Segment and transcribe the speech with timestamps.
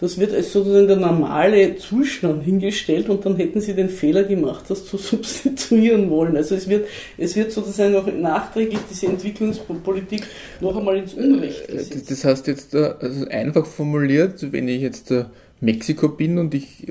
[0.00, 4.66] Das wird als sozusagen der normale Zustand hingestellt und dann hätten sie den Fehler gemacht,
[4.68, 6.36] das zu substituieren wollen.
[6.36, 6.86] Also es wird,
[7.16, 10.22] es wird sozusagen auch nachträglich diese Entwicklungspolitik
[10.60, 12.10] noch einmal ins Unrecht Äh, gesetzt.
[12.12, 15.24] Das heißt jetzt äh, also einfach formuliert, wenn ich jetzt äh,
[15.60, 16.86] Mexiko bin und ich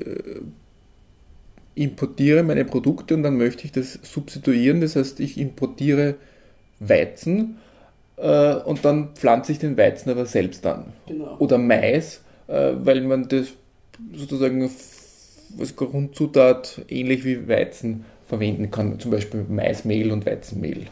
[1.74, 6.16] importiere meine Produkte und dann möchte ich das substituieren, das heißt ich importiere
[6.78, 7.56] Weizen
[8.16, 10.92] und dann pflanze ich den Weizen aber selbst an.
[11.06, 11.36] Genau.
[11.38, 12.20] Oder Mais,
[12.52, 13.48] weil man das
[14.14, 14.70] sozusagen
[15.58, 20.86] als Grundzutat ähnlich wie Weizen verwenden kann, zum Beispiel Maismehl und Weizenmehl.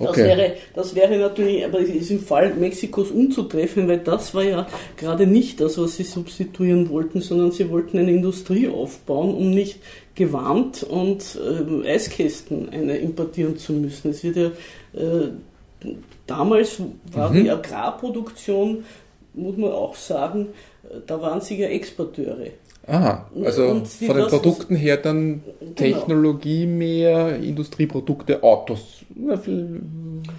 [0.00, 4.44] Das, wäre, das wäre natürlich, aber es ist im Fall Mexikos unzutreffen, weil das war
[4.44, 9.50] ja gerade nicht das, was sie substituieren wollten, sondern sie wollten eine Industrie aufbauen, um
[9.50, 9.80] nicht
[10.14, 14.10] Gewand und ähm, Eiskästen eine importieren zu müssen.
[14.12, 14.46] Es wird ja,
[14.94, 15.30] äh,
[16.28, 17.42] damals war Mhm.
[17.42, 18.84] die Agrarproduktion,
[19.38, 20.48] muss man auch sagen,
[20.84, 22.48] äh, da waren sie ja Exporteure.
[22.86, 25.72] Aha, also Und von den Produkten her dann Genau.
[25.74, 28.80] Technologie mehr, Industrieprodukte, Autos,
[29.14, 29.80] na, viel,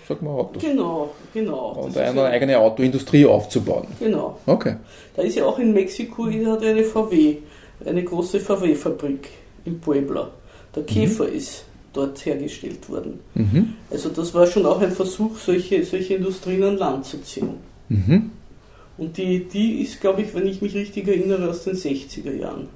[0.07, 0.63] sag mal Autos.
[0.63, 1.73] Genau, genau.
[1.83, 3.85] Und Das eine ja- eigene Autoindustrie aufzubauen.
[3.99, 4.39] Genau.
[4.47, 4.77] Okay.
[5.15, 7.35] Da ist ja auch in Mexiko hat eine VW,
[7.85, 9.29] eine große VW-Fabrik
[9.65, 10.29] in Puebla.
[10.75, 13.19] Der Käfer ist dort hergestellt worden.
[13.35, 13.73] Mhm.
[13.91, 17.49] Also das war schon auch ein Versuch, solche, solche Industrien an Land zu ziehen.
[17.89, 18.31] Mhm.
[18.99, 22.67] Und die, die ist, glaube ich, wenn ich mich richtig erinnere, aus den 60er Jahren.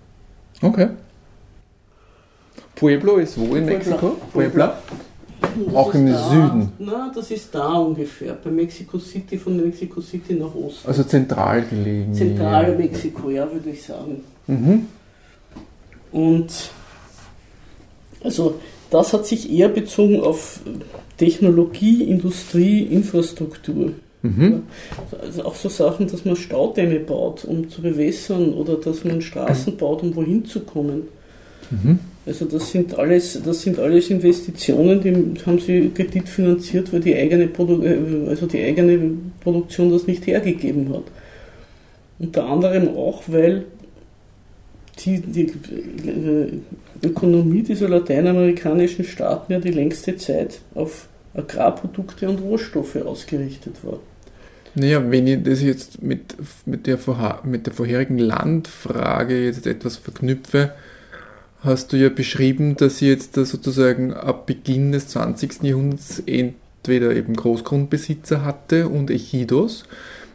[0.61, 0.89] Okay.
[2.75, 3.73] Pueblo ist wo in Puebla.
[3.73, 4.17] Mexiko?
[4.31, 4.81] Puebla.
[5.41, 6.71] Das Auch im da, Süden.
[6.79, 10.87] Na, das ist da ungefähr, bei Mexico City, von Mexico City nach Osten.
[10.87, 12.13] Also zentral gelegen.
[12.13, 14.23] Zentrale Mexiko, ja, würde ich sagen.
[14.47, 14.87] Mhm.
[16.13, 16.71] Und
[18.23, 20.61] also das hat sich eher bezogen auf
[21.17, 23.91] Technologie, Industrie, Infrastruktur.
[24.23, 24.63] Mhm.
[25.21, 29.75] Also auch so Sachen, dass man Staudämme baut, um zu bewässern, oder dass man Straßen
[29.77, 31.03] baut, um wohin zu kommen.
[31.69, 31.99] Mhm.
[32.25, 37.47] Also das sind alles, das sind alles Investitionen, die haben sie kreditfinanziert, weil die eigene,
[37.47, 38.97] Produ äh, also die eigene
[39.41, 41.03] Produktion das nicht hergegeben hat.
[42.19, 43.65] Unter anderem auch, weil
[44.99, 45.51] die, die
[46.07, 53.99] äh, Ökonomie dieser lateinamerikanischen Staaten ja die längste Zeit auf Agrarprodukte und Rohstoffe ausgerichtet war.
[54.75, 56.35] Naja, wenn ich das jetzt mit,
[56.65, 56.97] mit, der,
[57.43, 60.73] mit der vorherigen Landfrage jetzt etwas verknüpfe,
[61.61, 65.63] hast du ja beschrieben, dass sie jetzt da sozusagen ab Beginn des 20.
[65.63, 69.85] Jahrhunderts entweder eben Großgrundbesitzer hatte und Ejidos.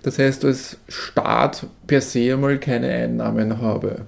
[0.03, 4.07] Das heißt, als Staat per se einmal keine Einnahmen habe.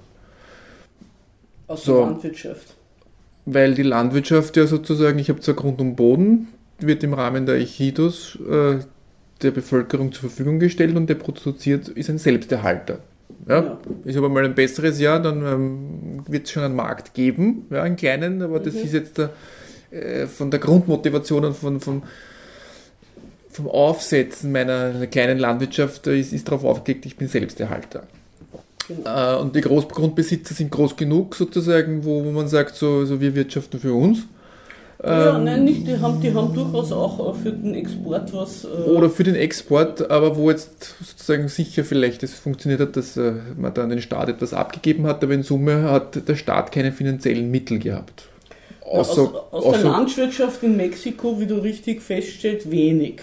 [1.66, 1.98] Aus So.
[1.98, 2.74] der Landwirtschaft.
[3.46, 6.48] Weil die Landwirtschaft ja sozusagen, ich habe zwar Grund und Boden,
[6.78, 8.78] wird im Rahmen der Echidos äh,
[9.42, 12.98] der Bevölkerung zur Verfügung gestellt und der produziert, ist ein Selbsterhalter.
[13.48, 13.62] Ja?
[13.62, 13.78] Ja.
[14.04, 17.82] Ich habe mal ein besseres Jahr, dann ähm, wird es schon einen Markt geben, ja,
[17.82, 18.80] einen kleinen, aber das Mhm.
[18.80, 19.30] ist jetzt der,
[19.90, 22.02] äh, von der Grundmotivation und von, von,
[23.50, 28.04] vom Aufsetzen meiner kleinen Landwirtschaft äh, ist, ist darauf aufgelegt, ich bin Selbsterhalter.
[28.88, 29.36] Genau.
[29.36, 33.34] Äh, und die Großgrundbesitzer sind groß genug sozusagen, wo, wo man sagt, so, so wir
[33.34, 34.26] wirtschaften für uns.
[35.02, 38.64] Ja, Ähm, nein, nicht, die haben, die haben durchaus auch für den Export was.
[38.64, 43.16] Äh, Oder für den Export, aber wo jetzt sozusagen sicher vielleicht es funktioniert hat, dass
[43.16, 46.92] äh, man dann den Staat etwas abgegeben hat, aber in Summe hat der Staat keine
[46.92, 48.28] finanziellen Mittel gehabt.
[48.82, 53.22] aus, Außer, aus der außer, Landwirtschaft in Mexiko, wie du richtig feststellst, wenig.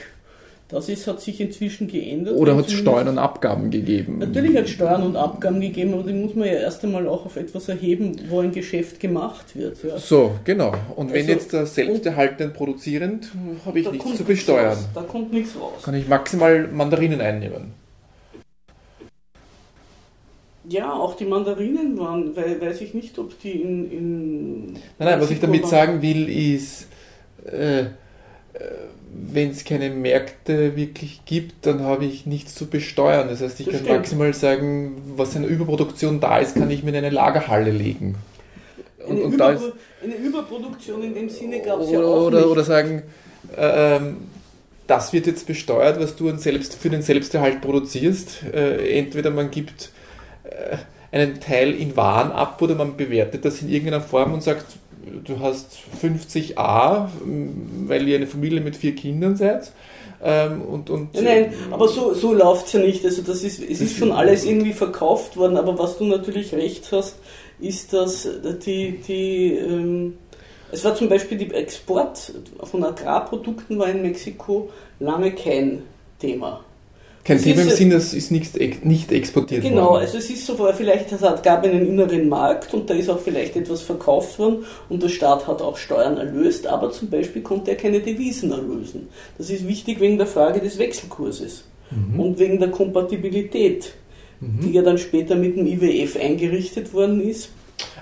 [0.70, 2.36] Das ist, hat sich inzwischen geändert.
[2.36, 4.18] oder hat es Steuern und Abgaben gegeben.
[4.18, 7.26] Natürlich hat es Steuern und Abgaben gegeben, aber die muss man ja erst einmal auch
[7.26, 9.82] auf etwas erheben, wo ein Geschäft gemacht wird.
[9.82, 9.98] Ja.
[9.98, 10.74] So, genau.
[10.98, 13.32] Und wenn Also- jetzt der selbsterhaltend produzierend,
[13.66, 14.68] habe ich nichts zu nichts besteuern.
[14.76, 14.90] raus.
[14.94, 15.84] Da kommt nichts raus.
[15.84, 17.72] Kann ich maximal Mandarinen einnehmen.
[20.70, 23.90] Ja, auch die Mandarinen waren, weil, weiß ich nicht, ob die in.
[23.92, 26.88] in Nein, nein, was ich damit sagen will, ist,
[27.46, 27.86] äh,
[29.12, 33.28] wenn es keine Märkte wirklich gibt, dann habe ich nichts zu besteuern.
[33.30, 33.98] Das heißt, ich Das kann stimmt.
[34.00, 38.16] maximal sagen, was an Überproduktion da ist, kann ich mir in eine Lagerhalle legen.
[39.06, 39.74] Und, Eine, und da Überpro ist,
[40.04, 42.48] eine Überproduktion in dem Sinne gab es ja auch oder, nicht.
[42.48, 43.04] oder sagen,
[43.56, 44.18] äh, ähm,
[44.86, 48.44] das wird jetzt besteuert, was du selbst, für den Selbsterhalt produzierst.
[48.54, 49.92] Äh, entweder man gibt
[50.44, 50.78] äh,
[51.12, 54.66] einen Teil in Waren ab oder man bewertet das in irgendeiner Form und sagt,
[55.24, 57.08] du hast 50a,
[57.88, 59.72] weil ihr eine Familie mit vier Kindern seid.
[60.24, 63.06] Ähm, und, und, Nein, nein, aber so, so läuft es ja nicht.
[63.06, 66.92] Also das ist, es ist schon alles irgendwie verkauft worden, aber was du natürlich recht
[66.92, 67.18] hast,
[67.60, 68.28] ist, dass
[68.66, 70.18] die, die ähm,
[70.72, 72.34] es war zum Beispiel der Export
[72.64, 74.70] von Agrarprodukten war in Mexiko
[75.00, 75.84] lange kein
[76.20, 76.64] Thema.
[77.28, 79.86] Kein Thema im Sinne, es ist nicht, nicht exportiert genau, worden.
[79.86, 83.20] Genau, also es ist so, vielleicht es gab einen inneren Markt und da ist auch
[83.20, 87.72] vielleicht etwas verkauft worden und der Staat hat auch Steuern erlöst, aber zum Beispiel konnte
[87.72, 89.10] er keine Devisen erlösen.
[89.38, 92.18] Das ist wichtig wegen der Frage des Wechselkurses mhm.
[92.18, 93.92] und wegen der Kompatibilität,
[94.40, 94.62] mhm.
[94.62, 97.50] die ja dann später mit dem IWF eingerichtet worden ist.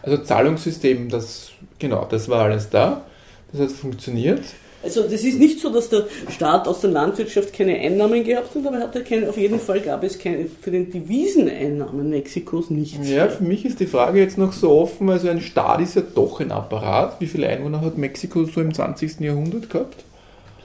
[0.03, 1.49] Also Zahlungssystem, das,
[1.79, 3.05] genau, das war alles da,
[3.51, 4.43] das hat funktioniert.
[4.85, 8.65] Also das ist nicht so, dass der Staat aus der Landwirtschaft keine Einnahmen gehabt hat,
[8.65, 13.09] aber hatte keine, auf jeden Fall gab es keine, für den Deviseneinnahmen Mexikos nichts.
[13.09, 16.03] Ja, für mich ist die Frage jetzt noch so offen, also ein Staat ist ja
[16.13, 17.19] doch ein Apparat.
[17.19, 19.19] Wie viele Einwohner hat Mexiko so im 20.
[19.21, 20.04] Jahrhundert gehabt?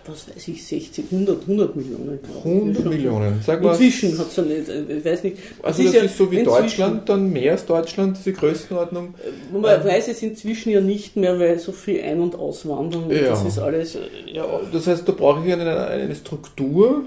[0.06, 2.18] Was weiß ich, 60, 100, 100 Millionen.
[2.44, 3.72] 100 Millionen, sag mal.
[3.72, 5.36] Inzwischen hat es ja nicht, ich weiß nicht.
[5.62, 9.14] Also das ist, ja ist so wie Deutschland, dann mehr als Deutschland, diese Größenordnung.
[9.52, 13.30] Man ähm, weiß es inzwischen ja nicht mehr, weil so viel Ein- und Auswandern, ja.
[13.30, 14.44] das ist alles, äh, ja.
[14.72, 17.02] Das heißt, da brauche ich eine, eine Struktur,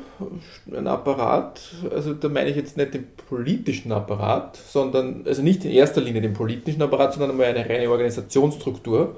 [0.72, 1.62] ein Apparat,
[1.94, 6.22] also da meine ich jetzt nicht den politischen Apparat, sondern, also nicht in erster Linie
[6.22, 9.18] den politischen Apparat, sondern einmal eine reine Organisationsstruktur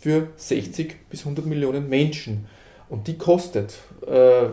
[0.00, 2.46] für 60 bis 100 Millionen Menschen.
[2.90, 3.78] Und die kostet.
[4.06, 4.48] Äh,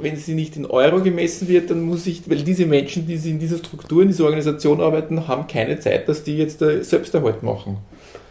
[0.00, 3.38] wenn sie nicht in Euro gemessen wird, dann muss ich, weil diese Menschen, die in
[3.38, 7.78] dieser Struktur, in dieser Organisation arbeiten, haben keine Zeit, dass die jetzt Selbsterhalt machen.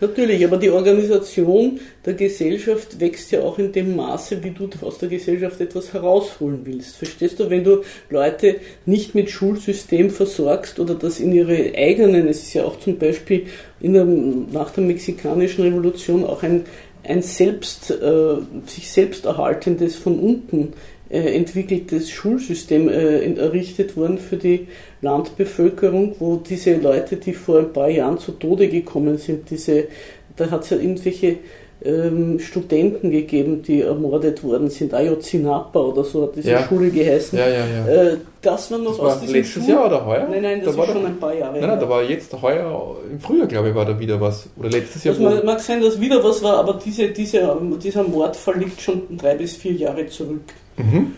[0.02, 4.98] Natürlich, aber die Organisation der Gesellschaft wächst ja auch in dem Maße, wie du aus
[4.98, 6.98] der Gesellschaft etwas herausholen willst.
[6.98, 12.44] Verstehst du, wenn du Leute nicht mit Schulsystem versorgst oder das in ihre eigenen, es
[12.44, 13.46] ist ja auch zum Beispiel
[13.82, 16.66] der, nach der mexikanischen Revolution auch ein,
[17.04, 18.36] ein selbst, äh,
[18.66, 20.74] sich selbst erhaltendes von unten
[21.10, 24.68] äh, entwickeltes Schulsystem äh, errichtet worden für die
[25.02, 29.88] Landbevölkerung, wo diese Leute, die vor ein paar Jahren zu Tode gekommen sind, diese,
[30.36, 31.38] da hat es ja irgendwelche
[31.86, 34.94] ähm, Studenten gegeben, die ermordet worden sind.
[34.94, 36.64] Ayotzinapa oder so hat diese ja.
[36.64, 37.38] Schule geheißen.
[37.38, 37.88] Ja, ja, ja.
[37.88, 40.28] Äh, das war noch das aus war diesem letztes Schul Jahr oder heuer?
[40.30, 42.96] Nein, nein, das da ist schon ein paar Jahre Nein, nein, da war jetzt heuer,
[43.10, 44.48] im Frühjahr glaube ich, war da wieder was.
[44.58, 45.16] Oder letztes Jahr.
[45.16, 49.18] Das mag, mag sein, dass wieder was war, aber diese, diese, dieser Mordfall liegt schon
[49.18, 50.42] drei bis vier Jahre zurück.
[50.78, 51.14] Mhm.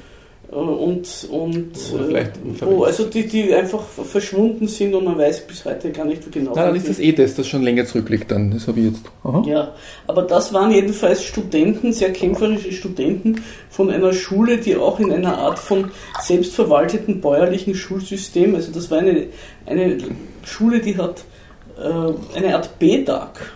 [0.52, 1.72] Äh, und, und
[2.62, 6.32] wo, also die, die einfach verschwunden sind und man weiß bis heute gar nicht, wie
[6.32, 6.54] genau.
[6.56, 9.04] Nein, dann ist das eh das, das schon länger zurückliegt, dann, das habe ich jetzt.
[9.24, 9.44] Aha.
[9.48, 9.74] Ja,
[10.08, 15.38] aber das waren jedenfalls Studenten, sehr kämpferische Studenten von einer Schule, die auch in einer
[15.38, 19.28] Art von selbstverwalteten bäuerlichen Schulsystem, also das war eine,
[19.66, 19.98] eine
[20.44, 21.24] Schule, die hat
[21.78, 23.52] äh, eine Art B-Tag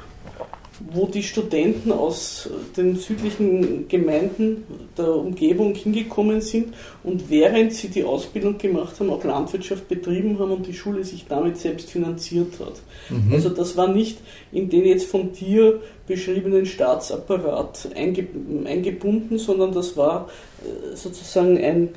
[0.80, 4.64] wo die Studenten aus den südlichen Gemeinden
[4.98, 6.74] der Umgebung hingekommen sind
[7.04, 11.26] und während sie die Ausbildung gemacht haben, auch Landwirtschaft betrieben haben und die Schule sich
[11.28, 12.80] damit selbst finanziert hat.
[13.10, 13.34] Mhm.
[13.34, 14.20] Also das war nicht
[14.52, 20.30] in den jetzt von dir beschriebenen Staatsapparat eingebunden, sondern das war
[20.64, 21.90] äh, sozusagen ein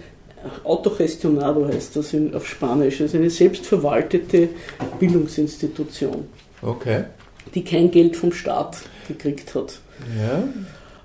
[0.64, 4.48] Autogestionado heißt das auf Spanisch, also eine selbstverwaltete
[4.98, 6.24] Bildungsinstitution.
[6.60, 7.04] Okay
[7.54, 9.80] die kein Geld vom Staat gekriegt hat.
[10.18, 10.44] Ja.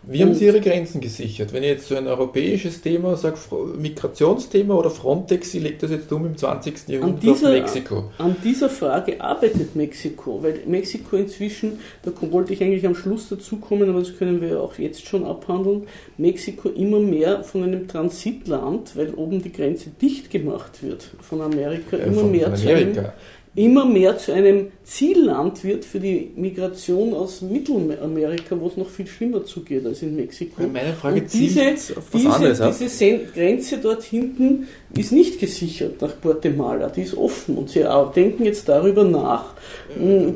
[0.09, 1.51] Wie haben Sie Ihre Grenzen gesichert?
[1.51, 3.37] Wenn ich jetzt so ein europäisches Thema sage,
[3.77, 6.87] Migrationsthema oder Frontex, Sie legt das jetzt um im 20.
[6.87, 8.11] Jahrhundert dieser, auf Mexiko.
[8.17, 13.57] An dieser Frage arbeitet Mexiko, weil Mexiko inzwischen, da wollte ich eigentlich am Schluss dazu
[13.57, 18.95] kommen, aber das können wir auch jetzt schon abhandeln, Mexiko immer mehr von einem Transitland,
[18.95, 22.93] weil oben die Grenze dicht gemacht wird von Amerika, immer von, mehr von Amerika.
[22.93, 23.11] zu einem
[23.57, 29.07] immer mehr zu einem Zielland wird für die Migration aus Mittelamerika, wo es noch viel
[29.07, 30.61] schlimmer zugeht als in Mexiko.
[30.61, 31.73] Meine Frage Und diese,
[32.13, 37.71] diese, anderes, diese Grenze dort hinten ist nicht gesichert nach Guatemala, die ist offen und
[37.71, 37.83] sie
[38.15, 39.55] denken jetzt darüber nach,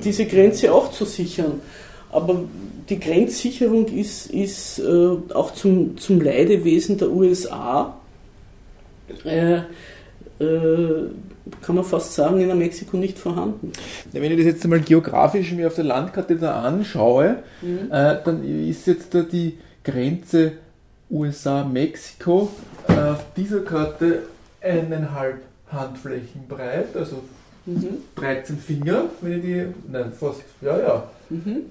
[0.03, 1.61] diese Grenze auch zu sichern.
[2.11, 2.43] Aber
[2.89, 7.95] die Grenzsicherung ist, ist äh, auch zum, zum Leidewesen der USA.
[9.23, 9.59] Äh,
[10.39, 11.07] äh,
[11.61, 13.71] kann man fast sagen, in Mexiko nicht vorhanden.
[14.11, 17.91] Wenn ich das jetzt einmal geografisch mir auf der Landkarte da anschaue, mhm.
[17.91, 20.53] äh, dann ist jetzt da die Grenze
[21.09, 22.49] USA-Mexiko
[22.87, 24.23] äh, auf dieser Karte
[24.61, 27.23] eineinhalb Handflächen breit, also
[27.65, 27.97] mhm.
[28.15, 31.63] 13 Finger, wenn ich die, nein, fast, ja, ja, mhm.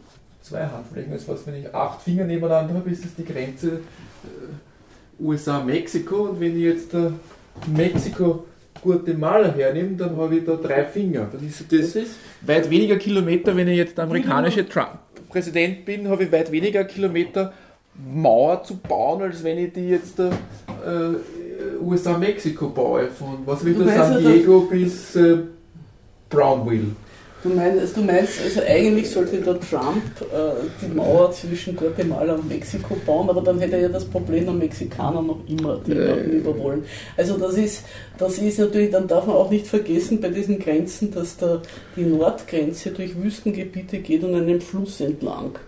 [0.42, 5.22] zwei Handflächen, also fast, wenn ich acht Finger nebeneinander habe, ist das die Grenze äh,
[5.22, 7.10] USA-Mexiko und wenn ich jetzt äh,
[7.66, 8.46] Mexiko
[8.82, 11.28] Guatemala hernehme, dann habe ich da drei Finger.
[11.30, 16.08] Dann ist das, das ist weit weniger Kilometer, wenn ich jetzt der amerikanische Trump-Präsident bin,
[16.08, 17.52] habe ich weit weniger Kilometer
[17.94, 20.30] Mauer zu bauen, als wenn ich die jetzt äh,
[21.82, 23.08] USA-Mexiko baue.
[23.08, 25.38] Von was will das San Diego bis äh,
[26.28, 26.92] Brownville.
[27.42, 32.46] Du meinst, du meinst, also eigentlich sollte der Trump äh, die Mauer zwischen Guatemala und
[32.48, 36.20] Mexiko bauen, aber dann hätte er ja das Problem der Mexikaner noch immer, die äh.
[36.36, 36.84] über wollen.
[37.16, 37.84] Also das ist,
[38.18, 41.62] das ist natürlich, dann darf man auch nicht vergessen bei diesen Grenzen, dass da
[41.96, 45.58] die Nordgrenze durch Wüstengebiete geht und einen Fluss entlang,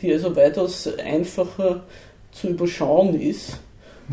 [0.00, 1.82] die also weitaus einfacher
[2.30, 3.58] zu überschauen ist.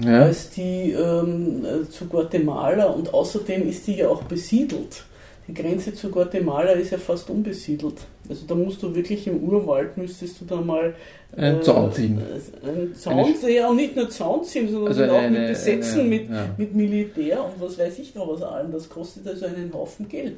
[0.03, 0.24] Ja.
[0.24, 5.03] als die ähm, zu Guatemala und außerdem ist die ja auch besiedelt
[5.48, 7.96] die Grenze zu Guatemala ist ja fast unbesiedelt.
[8.30, 10.96] Also da musst du wirklich im Urwald müsstest du da mal
[11.36, 12.22] einen äh, Zaun ziehen.
[12.64, 16.10] Einen Zaun, ja und nicht nur Zaun ziehen, sondern also auch eine, mit Besetzen, eine,
[16.10, 16.46] mit, ja.
[16.58, 18.72] mit Militär und was weiß ich noch was allem.
[18.72, 20.38] Das kostet also einen Haufen Geld.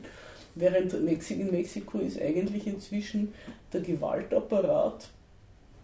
[0.55, 3.33] Während in Mexiko ist eigentlich inzwischen
[3.73, 5.09] der Gewaltapparat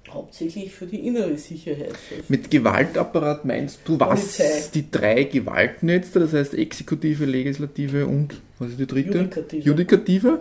[0.10, 1.94] hauptsächlich für die innere Sicherheit.
[2.28, 4.38] Mit Gewaltapparat meinst du was?
[4.38, 4.64] Polizei.
[4.74, 9.20] Die drei Gewalten jetzt, das heißt Exekutive, Legislative und was ist die dritte?
[9.20, 9.64] Judikative.
[9.64, 10.40] Judikative.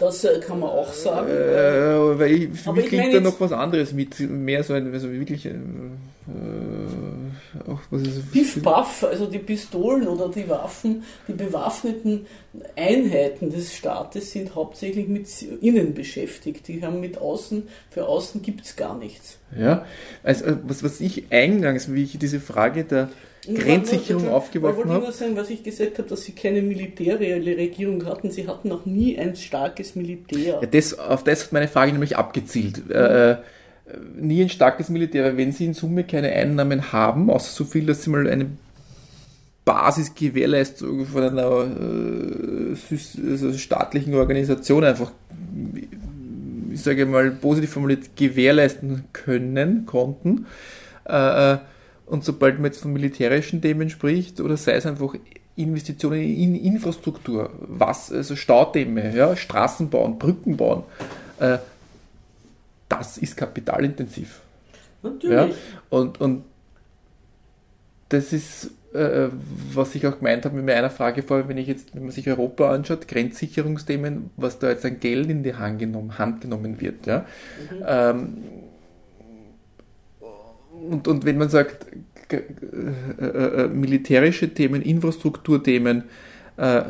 [0.00, 1.28] Das äh, kann man auch sagen.
[1.28, 5.12] Äh, weil ich, für mich klingt da noch was anderes mit, mehr so ein, also
[5.12, 5.52] wirklich, äh,
[7.68, 12.26] auch, was ist Piff Puff, also die Pistolen oder die Waffen, die bewaffneten
[12.76, 15.26] Einheiten des Staates sind hauptsächlich mit
[15.60, 16.68] innen beschäftigt.
[16.68, 19.38] Die haben mit außen, für außen gibt es gar nichts.
[19.58, 19.84] Ja,
[20.22, 23.10] also was, was ich eingangs, wie ich diese Frage der
[23.46, 24.88] Grenzsicherung wollte, aufgeworfen habe.
[24.88, 28.30] Ich wollte nur sagen, was ich gesagt habe, dass sie keine militärische Regierung hatten.
[28.30, 30.58] Sie hatten noch nie ein starkes Militär.
[30.60, 32.86] Ja, das, auf das hat meine Frage nämlich abgezielt.
[32.86, 32.94] Mhm.
[32.94, 33.36] Äh,
[34.16, 37.86] nie ein starkes Militär, weil wenn sie in Summe keine Einnahmen haben, außer so viel,
[37.86, 38.46] dass sie mal eine
[39.64, 41.66] Basisgewährleistung von einer
[42.70, 45.12] äh, also staatlichen Organisation einfach,
[46.72, 50.46] ich sage mal positiv formuliert, gewährleisten können, konnten,
[51.08, 51.58] äh, äh
[52.10, 55.14] und sobald man jetzt von militärischen Themen spricht, oder sei es einfach
[55.54, 60.82] Investitionen in Infrastruktur, was, also Staudämme, ja, Straßen bauen, Brücken bauen,
[61.38, 61.58] äh,
[62.88, 64.40] das ist kapitalintensiv.
[65.04, 65.36] Natürlich.
[65.36, 65.48] Ja?
[65.88, 66.44] Und, und
[68.08, 69.28] das ist, äh,
[69.72, 72.28] was ich auch gemeint habe mit meiner Frage vorher, wenn ich jetzt, wenn man sich
[72.28, 77.06] Europa anschaut, Grenzsicherungsthemen, was da jetzt an Geld in die Hand genommen, Hand genommen wird.
[77.06, 77.24] Ja?
[77.70, 77.84] Mhm.
[77.86, 78.36] Ähm,
[80.88, 81.86] und, und wenn man sagt,
[82.32, 82.36] äh,
[83.24, 86.04] äh, militärische Themen, Infrastrukturthemen,
[86.56, 86.82] äh,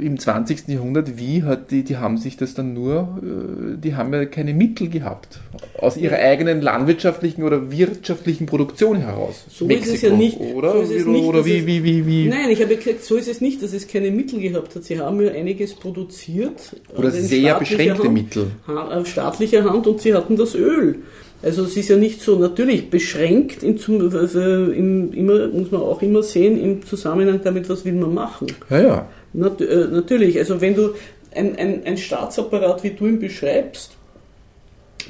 [0.00, 0.68] im 20.
[0.68, 4.54] Jahrhundert, wie hat die, die haben sich das dann nur, äh, die haben ja keine
[4.54, 5.38] Mittel gehabt,
[5.78, 9.44] aus ihrer eigenen landwirtschaftlichen oder wirtschaftlichen Produktion heraus.
[9.48, 10.38] So Mexiko, ist es ja nicht.
[10.40, 12.28] Oder, so es nicht, oder wie, wie, wie, wie?
[12.28, 14.84] Nein, ich habe gesagt, so ist es nicht, dass es keine Mittel gehabt hat.
[14.84, 16.76] Sie haben ja einiges produziert.
[16.96, 18.50] Oder sehr beschränkte Hand, Mittel.
[18.66, 21.02] Auf staatlicher Hand und sie hatten das Öl.
[21.46, 26.24] Also es ist ja nicht so natürlich beschränkt, in, in, immer, muss man auch immer
[26.24, 28.48] sehen, im Zusammenhang damit, was will man machen.
[28.68, 29.08] Ja, ja.
[29.32, 30.94] Nat äh, natürlich, also wenn du
[31.32, 33.92] ein, ein, ein Staatsapparat, wie du ihn beschreibst,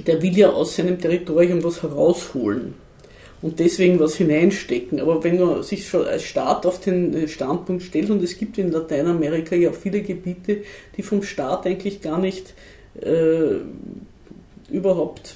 [0.06, 2.74] der will ja aus seinem Territorium was herausholen
[3.40, 5.00] und deswegen was hineinstecken.
[5.00, 8.72] Aber wenn man sich schon als Staat auf den Standpunkt stellt, und es gibt in
[8.72, 10.58] Lateinamerika ja viele Gebiete,
[10.98, 12.52] die vom Staat eigentlich gar nicht
[13.00, 13.54] äh,
[14.70, 15.34] überhaupt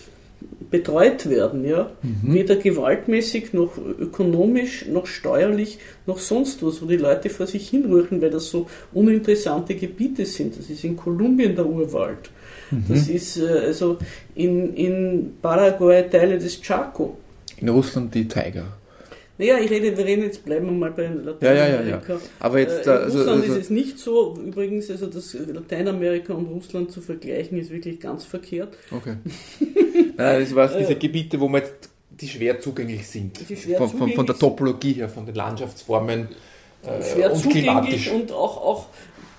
[0.70, 1.90] betreut werden, ja.
[2.02, 2.34] Mhm.
[2.34, 8.22] Weder gewaltmäßig, noch ökonomisch, noch steuerlich, noch sonst was, wo die Leute vor sich hinrühren,
[8.22, 10.58] weil das so uninteressante Gebiete sind.
[10.58, 12.30] Das ist in Kolumbien der Urwald.
[12.70, 12.84] Mhm.
[12.88, 13.98] Das ist äh, also
[14.34, 17.16] in, in Paraguay Teile des Chaco.
[17.56, 18.79] In Russland die Tiger.
[19.40, 21.46] Naja, ich rede, wir reden jetzt, bleiben wir mal bei Lateinamerika.
[21.46, 22.20] Ja, ja, ja, ja.
[22.40, 26.34] Aber jetzt, äh, in also, Russland also, ist es nicht so, übrigens, also das Lateinamerika
[26.34, 28.76] und Russland zu vergleichen, ist wirklich ganz verkehrt.
[28.90, 29.14] Okay.
[30.18, 33.38] Nein, das waren diese Gebiete, wo man jetzt, die schwer zugänglich sind.
[33.38, 36.28] Schwer von, zugänglich von, von der Topologie her, von den Landschaftsformen.
[36.82, 38.10] Äh, schwer und zugänglich klimatisch.
[38.10, 38.86] und auch, auch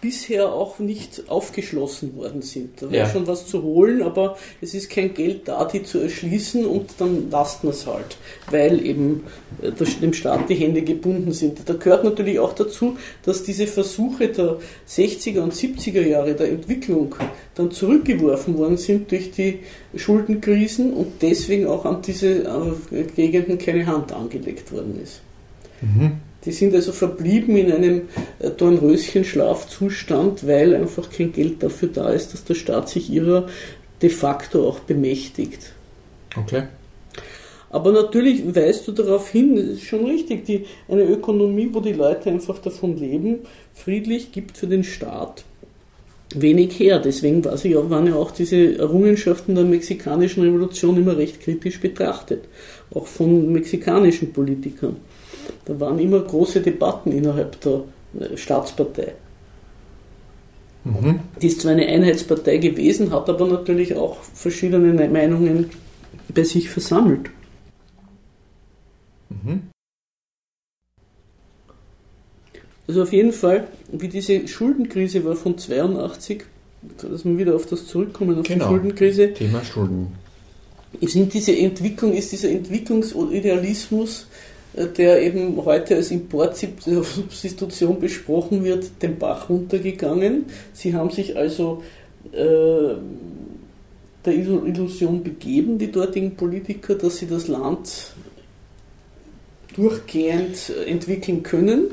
[0.01, 2.81] bisher auch nicht aufgeschlossen worden sind.
[2.81, 3.11] Da wäre ja.
[3.11, 7.29] schon was zu holen, aber es ist kein Geld da, die zu erschließen und dann
[7.29, 8.17] lasst man es halt,
[8.49, 9.23] weil eben
[9.61, 11.59] äh, dem Staat die Hände gebunden sind.
[11.65, 14.57] Da gehört natürlich auch dazu, dass diese Versuche der
[14.89, 17.15] 60er und 70er Jahre der Entwicklung
[17.55, 19.59] dann zurückgeworfen worden sind durch die
[19.95, 22.43] Schuldenkrisen und deswegen auch an diese
[22.91, 25.21] äh, Gegenden keine Hand angelegt worden ist.
[25.81, 26.30] Mhm.
[26.45, 28.01] Die sind also verblieben in einem
[28.39, 33.47] äh, Dornröschenschlafzustand, weil einfach kein Geld dafür da ist, dass der Staat sich ihrer
[34.01, 35.73] de facto auch bemächtigt.
[36.35, 36.63] Okay.
[37.69, 41.93] Aber natürlich weist du darauf hin, das ist schon richtig, die, eine Ökonomie, wo die
[41.93, 43.39] Leute einfach davon leben,
[43.73, 45.45] friedlich, gibt für den Staat
[46.35, 46.99] wenig her.
[46.99, 52.45] Deswegen war sie, waren ja auch diese Errungenschaften der mexikanischen Revolution immer recht kritisch betrachtet,
[52.93, 54.97] auch von mexikanischen Politikern.
[55.65, 57.83] Da waren immer große Debatten innerhalb der
[58.19, 59.13] äh, Staatspartei.
[60.83, 61.19] Mhm.
[61.41, 65.69] Die ist zwar eine Einheitspartei gewesen, hat aber natürlich auch verschiedene Meinungen
[66.33, 67.29] bei sich versammelt.
[69.29, 69.61] Mhm.
[72.87, 76.43] Also auf jeden Fall, wie diese Schuldenkrise war von 82,
[77.01, 78.65] dass wir wieder auf das zurückkommen, auf genau.
[78.65, 79.33] die Schuldenkrise.
[79.33, 80.07] Thema Schulden.
[80.99, 84.27] Sind diese Entwicklung, ist dieser Entwicklungsidealismus,
[84.73, 90.45] der eben heute als Importsubstitution besprochen wird, den Bach runtergegangen.
[90.73, 91.83] Sie haben sich also
[92.31, 92.95] äh,
[94.25, 98.13] der Illusion begeben, die dortigen Politiker, dass sie das Land
[99.75, 101.91] durchgehend entwickeln können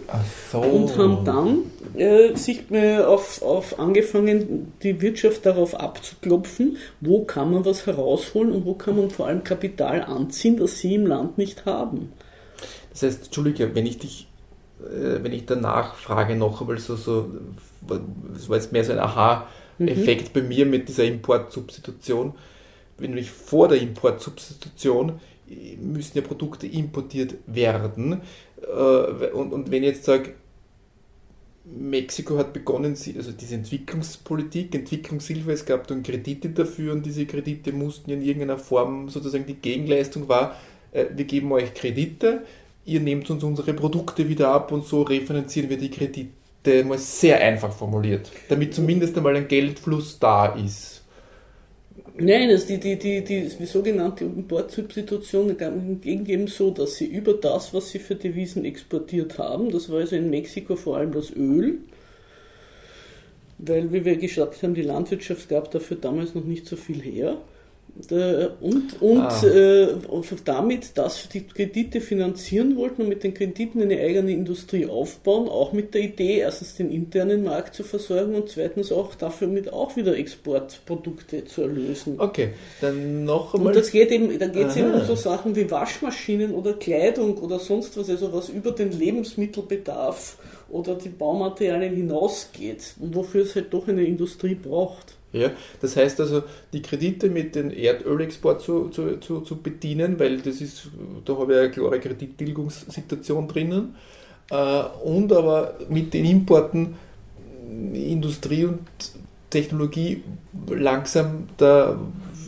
[0.51, 0.59] so.
[0.61, 1.59] und haben dann
[1.97, 8.53] äh, sich äh, auf, auf angefangen, die Wirtschaft darauf abzuklopfen, wo kann man was herausholen
[8.53, 12.13] und wo kann man vor allem Kapital anziehen, das sie im Land nicht haben.
[12.99, 14.29] Das heißt, Entschuldige, wenn ich dich,
[14.81, 17.31] äh, wenn ich danach frage noch, weil so, so,
[17.87, 20.41] das war jetzt mehr so ein Aha-Effekt mhm.
[20.41, 22.35] bei mir mit dieser Importsubstitution.
[22.99, 25.21] Wenn ich vor der Importsubstitution
[25.81, 28.21] müssen ja Produkte importiert werden.
[28.63, 30.35] Äh, und, und wenn ich jetzt sage,
[31.65, 37.73] Mexiko hat begonnen, also diese Entwicklungspolitik, Entwicklungshilfe, es gab dann Kredite dafür und diese Kredite
[37.73, 40.57] mussten in irgendeiner Form sozusagen die Gegenleistung war,
[40.93, 42.43] äh, wir geben euch Kredite,
[42.89, 47.41] ihr nehmt uns unsere Produkte wieder ab und so refinanzieren wir die Kredite, mal sehr
[47.41, 51.03] einfach formuliert, damit zumindest einmal ein Geldfluss da ist.
[52.21, 55.57] Nein, also die, die, die, die, die sogenannte Importsubstitution
[56.01, 60.01] ging eben so, dass sie über das, was sie für Devisen exportiert haben, das war
[60.01, 61.79] also in Mexiko vor allem das Öl,
[63.59, 67.39] weil, wie wir gesagt haben, die Landwirtschaft gab dafür damals noch nicht so viel her,
[68.61, 69.45] und, und ah.
[69.45, 69.89] äh,
[70.45, 75.73] damit, dass die Kredite finanzieren wollten und mit den Krediten eine eigene Industrie aufbauen, auch
[75.73, 79.97] mit der Idee, erstens den internen Markt zu versorgen und zweitens auch dafür mit auch
[79.97, 82.15] wieder Exportprodukte zu erlösen.
[82.19, 82.51] Okay,
[82.81, 83.69] dann noch einmal.
[83.69, 87.37] Und das geht eben, da geht es eben um so Sachen wie Waschmaschinen oder Kleidung
[87.39, 90.39] oder sonst was, also was über den Lebensmittelbedarf
[90.71, 95.18] oder die Baumaterialien hinausgeht und wofür es halt doch eine Industrie braucht.
[95.33, 95.51] Ja,
[95.83, 100.63] das heißt also, die Kredite mit dem Erdölexport zu, zu, zu, zu bedienen, weil das
[100.63, 100.89] ist,
[101.27, 103.95] da habe ich eine klare Kredittilgungssituation drinnen,
[104.51, 106.97] äh, und aber mit den Importen
[107.93, 108.81] Industrie und
[109.51, 110.23] Technologie
[110.69, 111.99] langsam da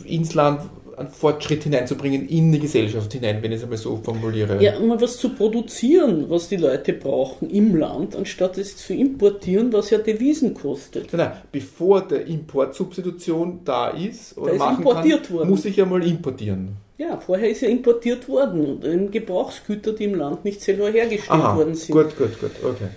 [0.05, 0.61] ins Land
[1.01, 4.61] einen Fortschritt hineinzubringen in die Gesellschaft hinein, wenn ich es einmal so formuliere.
[4.63, 9.73] Ja, mal was zu produzieren, was die Leute brauchen im Land, anstatt es zu importieren,
[9.73, 11.13] was ja Devisen kostet.
[11.13, 15.49] Nein, bevor der Importsubstitution da ist oder da ist machen importiert kann, worden.
[15.49, 16.77] muss ich ja mal importieren.
[16.97, 21.73] Ja, vorher ist ja importiert worden, Gebrauchsgüter, die im Land nicht selber hergestellt Aha, worden
[21.73, 21.95] sind.
[21.95, 22.89] Gut, gut, gut, okay.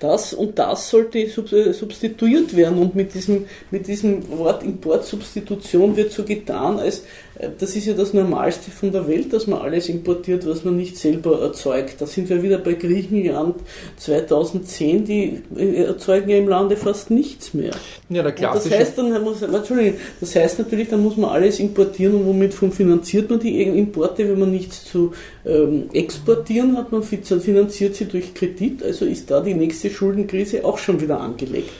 [0.00, 6.24] Das und das sollte substituiert werden und mit diesem, mit diesem Wort Importsubstitution wird so
[6.24, 10.46] getan, als äh, das ist ja das Normalste von der Welt, dass man alles importiert,
[10.46, 12.00] was man nicht selber erzeugt.
[12.00, 13.56] Da sind wir wieder bei Griechenland
[13.96, 17.72] 2010, die äh, erzeugen ja im Lande fast nichts mehr.
[18.08, 18.70] Ja, der klassische.
[18.70, 22.54] das heißt dann muss, Entschuldigung, das heißt natürlich, dann muss man alles importieren und womit
[22.54, 25.12] finanziert man die Importe, wenn man nichts zu
[25.46, 30.78] ähm, exportieren hat, man finanziert sie durch Kredit, also ist da die nächste Schuldenkrise auch
[30.78, 31.70] schon wieder angelegt.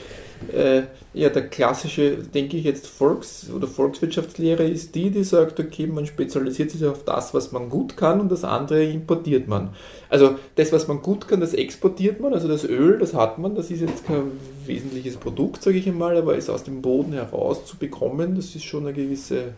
[0.53, 5.85] Äh, ja, der klassische, denke ich jetzt, Volks- oder Volkswirtschaftslehre ist die, die sagt, okay,
[5.87, 9.69] man spezialisiert sich auf das, was man gut kann und das andere importiert man.
[10.09, 13.55] Also das, was man gut kann, das exportiert man, also das Öl, das hat man,
[13.55, 14.31] das ist jetzt kein
[14.65, 18.63] wesentliches Produkt, sage ich einmal, aber es aus dem Boden heraus zu bekommen, das ist
[18.63, 19.51] schon eine gewisse äh,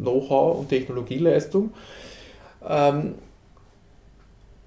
[0.00, 1.72] Know-how und Technologieleistung.
[2.66, 3.14] Ähm,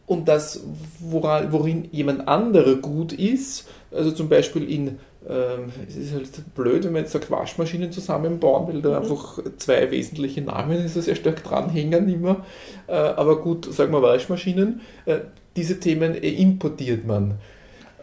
[0.08, 0.64] und das,
[1.00, 4.88] woran, worin jemand anderer gut ist, also zum Beispiel in,
[5.30, 8.96] ähm, es ist halt blöd, wenn man jetzt sagt, Waschmaschinen zusammenbauen, weil da mhm.
[8.96, 12.46] einfach zwei wesentliche Namen so sehr stark dranhängen immer,
[12.88, 15.20] äh, aber gut, sagen wir Waschmaschinen, äh,
[15.58, 17.36] diese Themen äh, importiert man.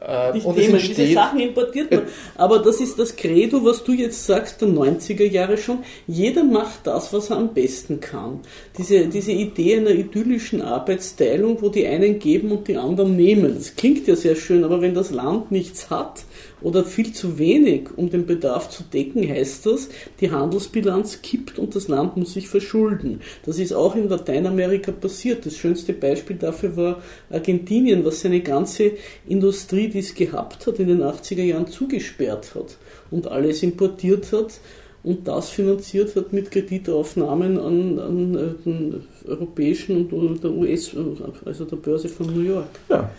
[0.07, 2.03] Äh, Nicht und entsteht, diese Sachen importiert man.
[2.37, 5.79] Aber das ist das Credo, was du jetzt sagst, der 90er Jahre schon.
[6.07, 8.41] Jeder macht das, was er am besten kann.
[8.77, 13.55] Diese, diese Idee einer idyllischen Arbeitsteilung, wo die einen geben und die anderen nehmen.
[13.57, 16.25] Das klingt ja sehr schön, aber wenn das Land nichts hat,
[16.65, 21.77] oder viel zu wenig, um den Bedarf zu decken, heißt das, die Handelsbilanz kippt und
[21.77, 23.21] das Land muss sich verschulden.
[23.45, 25.45] Das ist auch in Lateinamerika passiert.
[25.45, 28.93] Das schönste Beispiel dafür war Argentinien, was seine ganze
[29.29, 32.79] Industrie, die es gehabt hat, in den 80er Jahren zugesperrt hat
[33.11, 34.59] und alles importiert hat
[35.03, 40.97] und das finanziert hat mit Kreditaufnahmen an, an äh, den europäischen und der US,
[41.45, 42.69] also der Börse von New York.
[42.89, 43.11] Ja.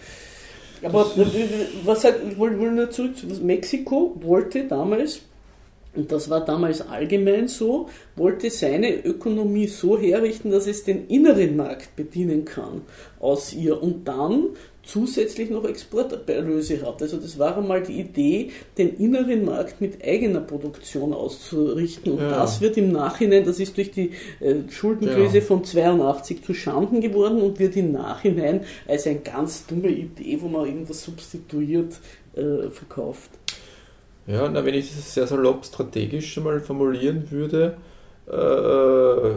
[0.83, 1.05] Aber
[1.85, 5.21] was halt, ich wollte nur zurück, Mexiko wollte damals
[5.95, 11.55] und das war damals allgemein so, wollte seine Ökonomie so herrichten, dass es den inneren
[11.55, 12.81] Markt bedienen kann
[13.19, 13.81] aus ihr.
[13.81, 14.49] Und dann
[14.85, 17.01] zusätzlich noch Exporterlöse hat.
[17.01, 22.13] Also das war einmal die Idee, den inneren Markt mit eigener Produktion auszurichten.
[22.13, 22.29] Und ja.
[22.29, 25.43] das wird im Nachhinein, das ist durch die äh, Schuldenkrise ja.
[25.43, 30.47] von 82 zu Schanden geworden und wird im Nachhinein als eine ganz dumme Idee, wo
[30.47, 31.99] man irgendwas substituiert,
[32.35, 33.31] äh, verkauft.
[34.27, 37.77] Ja, na, wenn ich das sehr salopp strategisch mal formulieren würde,
[38.27, 39.35] äh, äh,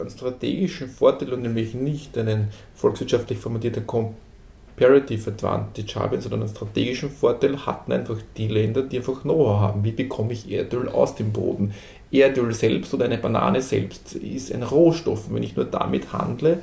[0.00, 7.10] einen strategischen Vorteil und nämlich nicht einen volkswirtschaftlich formulierten Comparative Advantage haben, sondern einen strategischen
[7.10, 9.84] Vorteil hatten einfach die Länder, die einfach Know-how haben.
[9.84, 11.72] Wie bekomme ich Erdöl aus dem Boden?
[12.10, 15.24] Erdöl selbst oder eine Banane selbst ist ein Rohstoff.
[15.30, 16.62] Wenn ich nur damit handle,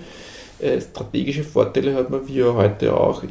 [0.80, 3.24] strategische Vorteile hat man, wie er heute auch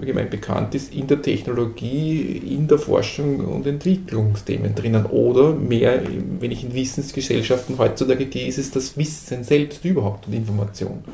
[0.00, 5.06] allgemein bekannt ist, in der Technologie, in der Forschung und Entwicklungsthemen drinnen.
[5.06, 6.00] Oder mehr,
[6.40, 11.04] wenn ich in Wissensgesellschaften heutzutage gehe, ist es das Wissen selbst überhaupt und Information.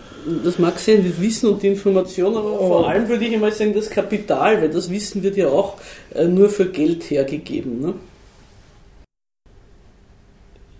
[0.44, 2.68] Das mag sein, das Wissen und die Information, aber oh.
[2.68, 5.76] vor allem würde ich einmal sagen, das Kapital, weil das Wissen wird ja auch
[6.14, 7.80] äh, nur für Geld hergegeben.
[7.80, 7.94] Ne?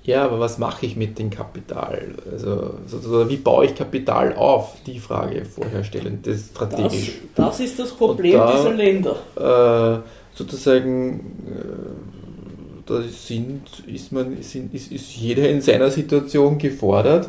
[0.05, 2.17] Ja, aber was mache ich mit dem Kapital?
[2.31, 4.75] Also, sozusagen, wie baue ich Kapital auf?
[4.85, 7.13] Die Frage vorher stellen, das ist strategisch.
[7.37, 9.17] Das, das ist das Problem da, dieser Länder.
[9.37, 17.29] Äh, sozusagen, äh, da sind, ist, man, sind, ist, ist jeder in seiner Situation gefordert,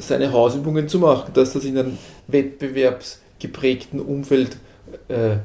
[0.00, 4.56] seine Hausübungen zu machen, dass das in einem wettbewerbsgeprägten Umfeld
[5.06, 5.36] äh,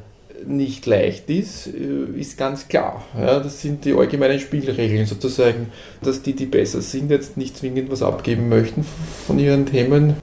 [0.45, 3.05] nicht leicht ist, äh, ist ganz klar.
[3.17, 5.67] Ja, das sind die allgemeinen Spielregeln sozusagen,
[6.01, 8.85] dass die, die besser sind, jetzt nicht zwingend was abgeben möchten
[9.25, 10.15] von ihren Themen.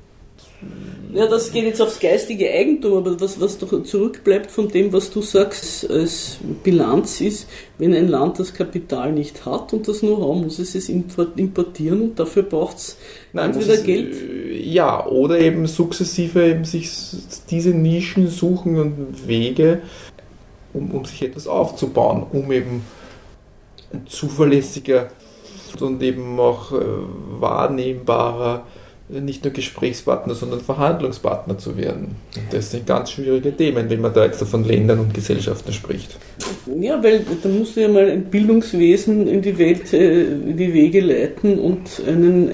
[1.14, 5.10] Ja, das geht jetzt aufs geistige Eigentum, aber was, was doch zurückbleibt von dem, was
[5.10, 10.42] du sagst, als Bilanz ist, wenn ein Land das Kapital nicht hat und das Know-how,
[10.42, 12.96] muss es es importieren und dafür braucht es
[13.34, 14.14] entweder Geld.
[14.64, 16.90] Ja, oder eben sukzessive eben sich
[17.50, 19.82] diese Nischen suchen und Wege,
[20.74, 22.84] um, um sich etwas aufzubauen, um eben
[23.92, 25.08] ein zuverlässiger
[25.80, 26.84] und eben auch äh,
[27.40, 28.64] wahrnehmbarer
[29.20, 32.16] nicht nur Gesprächspartner, sondern Verhandlungspartner zu werden.
[32.36, 36.16] Und das sind ganz schwierige Themen, wenn man da jetzt von Ländern und Gesellschaften spricht.
[36.80, 40.72] Ja, weil da musst du ja mal ein Bildungswesen in die Welt, äh, in die
[40.72, 42.52] Wege leiten und einen,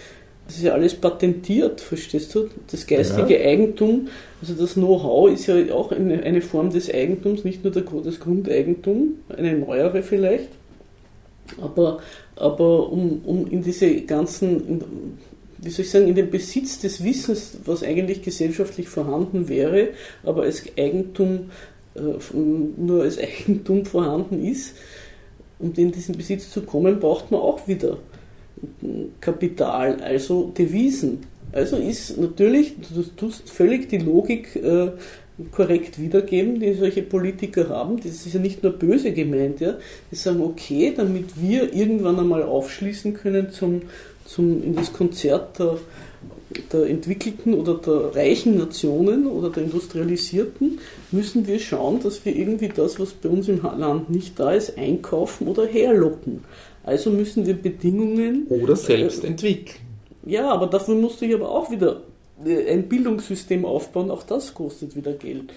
[0.49, 2.49] das ist ja alles patentiert, verstehst du?
[2.71, 3.47] Das geistige ja.
[3.47, 4.09] Eigentum,
[4.41, 8.19] also das Know-how ist ja auch eine, eine, Form des Eigentums, nicht nur der, das
[8.19, 10.49] Grundeigentum, eine neuere vielleicht.
[11.61, 12.01] Aber,
[12.37, 14.81] aber um, um in diese ganzen
[15.59, 19.89] wie soll ich sagen, in den Besitz des Wissens, was eigentlich gesellschaftlich vorhanden wäre,
[20.23, 21.51] aber als Eigentum,
[21.95, 24.77] äh, nur als Eigentum vorhanden ist,
[25.59, 27.99] um in diesen Besitz zu kommen, braucht man auch wieder
[29.21, 31.21] Kapital, also Devisen.
[31.53, 34.89] Also ist natürlich, du tust völlig die Logik äh,
[35.53, 37.97] korrekt wiedergeben, die solche Politiker haben.
[37.97, 39.77] Das ist ja nicht nur böse gemeint, ja.
[40.11, 43.83] Die sagen, okay, damit wir irgendwann einmal aufschließen können zum
[44.29, 45.79] zum, in das Konzert der,
[46.73, 50.79] der entwickelten oder der reichen Nationen oder der industrialisierten,
[51.11, 54.77] müssen wir schauen, dass wir irgendwie das, was bei uns im Land nicht da ist,
[54.79, 56.45] einkaufen oder herlocken.
[56.89, 58.47] Also müssen wir Bedingungen.
[58.49, 59.77] Oder selbst äh, entwickeln.
[60.25, 62.01] Ja, aber dafür musst du hier aber auch wieder
[62.47, 65.53] äh, ein Bildungssystem aufbauen, auch das kostet wieder Geld.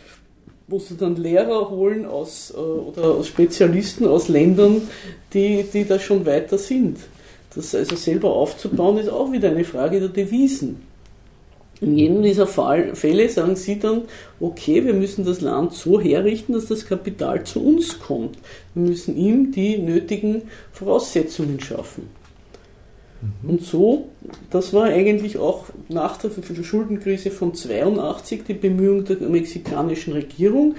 [0.68, 4.82] Musst du dann Lehrer holen aus, äh, oder aus Spezialisten aus Ländern,
[5.34, 6.98] die, die da schon weiter sind.
[7.56, 10.82] Das also selber aufzubauen, ist auch wieder eine Frage der Devisen.
[11.82, 14.04] In jedem dieser Fall, Fälle sagen sie dann,
[14.40, 18.38] okay, wir müssen das Land so herrichten, dass das Kapital zu uns kommt.
[18.76, 22.10] Wir müssen ihm die nötigen Voraussetzungen schaffen.
[23.22, 23.50] Mhm.
[23.50, 24.10] Und so,
[24.52, 26.30] das war eigentlich auch nach der
[26.64, 30.76] Schuldenkrise von 82 die Bemühung der mexikanischen Regierung,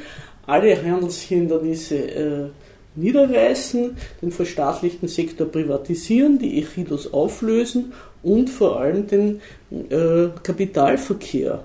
[0.46, 2.48] alle Handelshindernisse äh,
[2.94, 11.62] niederreißen, den verstaatlichten Sektor privatisieren, die Echidos auflösen und vor allem den äh, Kapitalverkehr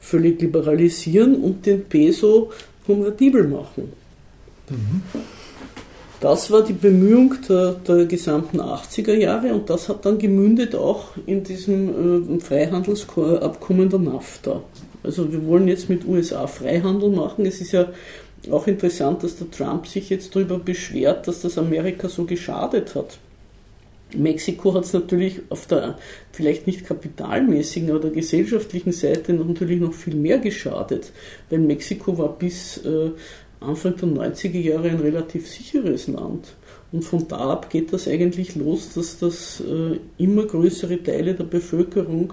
[0.00, 2.50] völlig liberalisieren und den Peso
[2.86, 3.92] konvertibel machen.
[4.68, 5.02] Mhm.
[6.20, 11.16] Das war die Bemühung der, der, gesamten 80er Jahre und das hat dann gemündet auch
[11.26, 14.62] in diesem äh, Freihandelsabkommen der NAFTA.
[15.02, 17.46] Also wir wollen jetzt mit USA Freihandel machen.
[17.46, 17.86] Es ist ja
[18.50, 23.18] auch interessant, dass der Trump sich jetzt darüber beschwert, dass das Amerika so geschadet hat.
[24.16, 25.98] Mexiko hat es natürlich auf der
[26.32, 31.12] vielleicht nicht kapitalmäßigen, aber der gesellschaftlichen Seite natürlich noch viel mehr geschadet,
[31.48, 33.10] weil Mexiko war bis äh,
[33.60, 36.54] Anfang der 90er Jahre ein relativ sicheres Land.
[36.92, 41.44] Und von da ab geht das eigentlich los, dass das äh, immer größere Teile der
[41.44, 42.32] Bevölkerung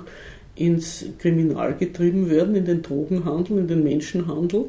[0.55, 4.65] ins Kriminal getrieben werden, in den Drogenhandel, in den Menschenhandel.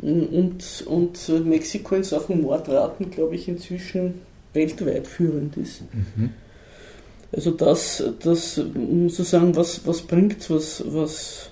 [0.00, 4.14] Und, und Mexiko in Sachen Mordraten, glaube ich, inzwischen
[4.52, 5.82] weltweit führend ist.
[5.92, 6.30] Mhm.
[7.32, 11.50] Also das, das muss ich sagen, was, was bringt was, was,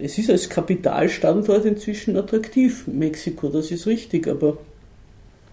[0.00, 4.58] es ist als Kapitalstandort inzwischen attraktiv, Mexiko, das ist richtig, aber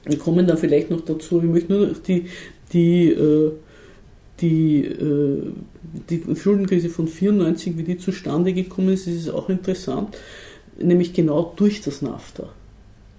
[0.05, 2.25] wir kommen dann vielleicht noch dazu, ich möchte nur die,
[2.73, 3.51] die, äh,
[4.41, 5.51] die, äh,
[6.09, 10.17] die Schuldenkrise von 94, wie die zustande gekommen ist, ist auch interessant,
[10.81, 12.49] nämlich genau durch das NAFTA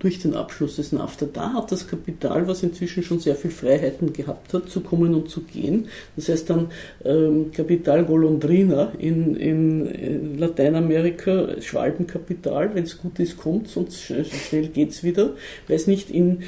[0.00, 1.26] durch den Abschluss des NAFTA.
[1.32, 5.28] Da hat das Kapital, was inzwischen schon sehr viel Freiheiten gehabt hat, zu kommen und
[5.28, 5.88] zu gehen.
[6.16, 6.70] Das heißt dann
[7.04, 14.68] ähm, Kapital Golondrina in, in, in Lateinamerika, Schwalbenkapital, wenn es gut ist, kommt, sonst schnell
[14.68, 15.34] geht es wieder,
[15.68, 16.40] weil es nicht in,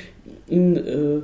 [0.47, 1.21] in äh,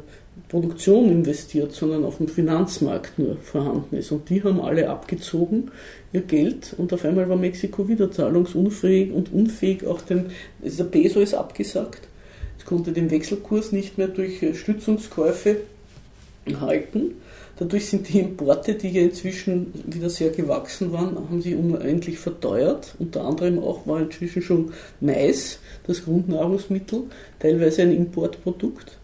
[0.50, 4.12] Produktion investiert, sondern auf dem Finanzmarkt nur vorhanden ist.
[4.12, 5.70] Und die haben alle abgezogen
[6.12, 10.26] ihr Geld und auf einmal war Mexiko wieder zahlungsunfähig und unfähig, auch den,
[10.62, 12.07] also der Peso ist abgesagt
[12.68, 15.62] konnte den Wechselkurs nicht mehr durch äh, Stützungskäufe
[16.60, 17.12] halten.
[17.58, 22.94] Dadurch sind die Importe, die ja inzwischen wieder sehr gewachsen waren, haben sie unendlich verteuert.
[22.98, 27.04] Unter anderem auch war inzwischen schon Mais das Grundnahrungsmittel,
[27.40, 28.98] teilweise ein Importprodukt.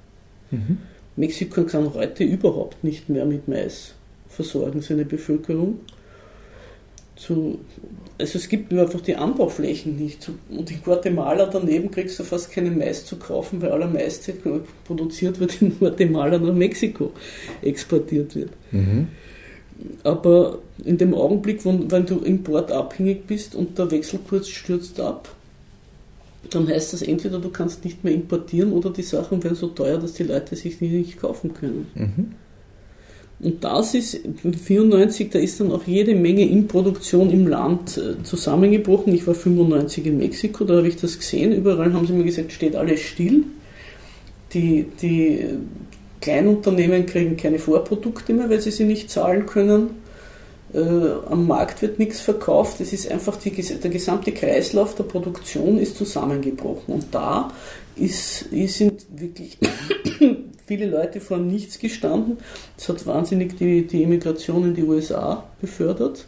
[0.50, 0.78] Mhm.
[1.16, 3.94] Mexiko kann heute überhaupt nicht mehr mit Mais
[4.28, 5.80] versorgen, seine Bevölkerung
[7.16, 7.58] zu,
[8.18, 10.30] also es gibt nur einfach die Anbauflächen nicht.
[10.50, 14.20] Und in Guatemala daneben kriegst du fast keinen Mais zu kaufen, weil aller Mais
[14.84, 17.12] produziert wird in Guatemala nach Mexiko
[17.62, 18.50] exportiert wird.
[18.72, 19.08] Mhm.
[20.02, 25.34] Aber in dem Augenblick, wenn du importabhängig bist und der Wechselkurs stürzt ab,
[26.50, 29.98] dann heißt das entweder du kannst nicht mehr importieren oder die Sachen werden so teuer,
[29.98, 31.86] dass die Leute sich nicht kaufen können.
[31.94, 32.34] Mhm.
[33.44, 38.22] Und das ist 1994, da ist dann auch jede Menge in Produktion im Land äh,
[38.22, 39.14] zusammengebrochen.
[39.14, 41.52] Ich war 95 in Mexiko, da habe ich das gesehen.
[41.52, 43.44] Überall haben sie mir gesagt, steht alles still.
[44.54, 45.44] Die, die
[46.22, 49.90] Kleinunternehmen kriegen keine Vorprodukte mehr, weil sie sie nicht zahlen können.
[50.72, 50.78] Äh,
[51.28, 52.80] am Markt wird nichts verkauft.
[52.80, 56.94] Es ist einfach die, der gesamte Kreislauf der Produktion ist zusammengebrochen.
[56.94, 57.52] Und da
[57.94, 59.58] ist, ist sind wirklich
[60.66, 62.38] viele Leute vor nichts gestanden.
[62.76, 66.26] Es hat wahnsinnig die, die Immigration in die USA befördert.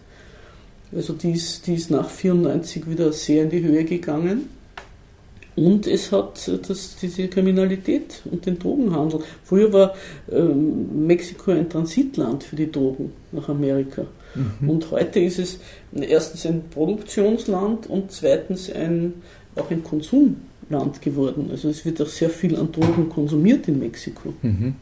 [0.95, 4.49] Also die ist, die ist nach 1994 wieder sehr in die Höhe gegangen.
[5.57, 9.21] Und es hat das, diese Kriminalität und den Drogenhandel.
[9.43, 9.95] Früher war
[10.31, 14.05] ähm, Mexiko ein Transitland für die Drogen nach Amerika.
[14.35, 14.69] Mhm.
[14.69, 15.59] Und heute ist es
[15.99, 19.15] erstens ein Produktionsland und zweitens ein,
[19.55, 20.37] auch ein Konsumland.
[20.69, 21.49] Land geworden.
[21.51, 24.35] Also es wird auch sehr viel an Drogen konsumiert in Mexiko.
[24.43, 24.75] Mhm.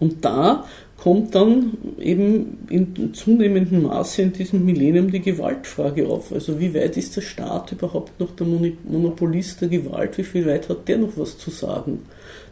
[0.00, 0.64] Und da
[0.96, 6.32] kommt dann eben in zunehmendem Maße in diesem Millennium die Gewaltfrage auf.
[6.32, 10.18] Also wie weit ist der Staat überhaupt noch der Monopolist der Gewalt?
[10.18, 12.00] Wie viel weit hat der noch was zu sagen?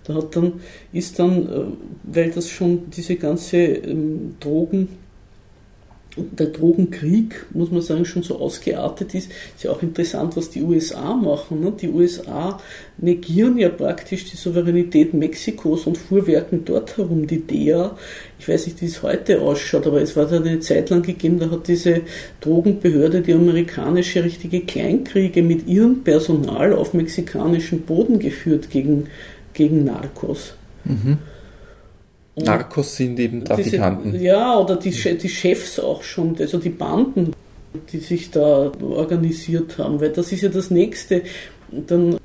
[0.04, 0.60] Da hat dann,
[0.92, 1.64] ist dann, äh,
[2.04, 4.88] weil das schon diese ganze ähm, Drogen
[6.32, 10.62] der Drogenkrieg, muss man sagen, schon so ausgeartet ist, ist ja auch interessant, was die
[10.62, 11.60] USA machen.
[11.60, 11.72] Ne?
[11.80, 12.60] Die USA
[12.98, 17.96] negieren ja praktisch die Souveränität Mexikos und fuhrwerken dort herum die DEA.
[18.38, 21.38] Ich weiß nicht, wie es heute ausschaut, aber es war da eine Zeit lang gegeben,
[21.38, 22.02] da hat diese
[22.40, 29.08] Drogenbehörde, die amerikanische, richtige Kleinkriege mit ihrem Personal auf mexikanischem Boden geführt gegen,
[29.54, 30.54] gegen Narcos.
[30.84, 31.18] Mhm.
[32.44, 34.12] Narcos sind eben Trafikanten.
[34.12, 37.32] Diese, ja, oder die, die Chefs auch schon, also die Banden,
[37.92, 41.22] die sich da organisiert haben, weil das ist ja das Nächste.
[41.70, 42.16] Dann,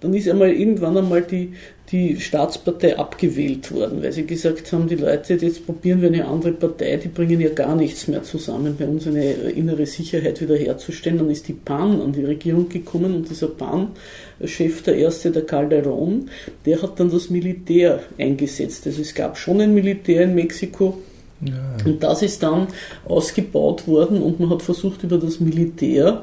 [0.00, 1.52] dann ist einmal irgendwann einmal die,
[1.92, 6.52] die Staatspartei abgewählt worden, weil sie gesagt haben, die Leute, jetzt probieren wir eine andere
[6.52, 11.18] Partei, die bringen ja gar nichts mehr zusammen, bei uns eine innere Sicherheit wiederherzustellen.
[11.18, 16.26] Dann ist die PAN an die Regierung gekommen und dieser PAN-Chef, der erste, der Calderón,
[16.64, 18.86] der hat dann das Militär eingesetzt.
[18.86, 20.98] Also es gab schon ein Militär in Mexiko,
[21.42, 21.76] ja.
[21.86, 22.68] Und das ist dann
[23.06, 26.22] ausgebaut worden und man hat versucht, über das Militär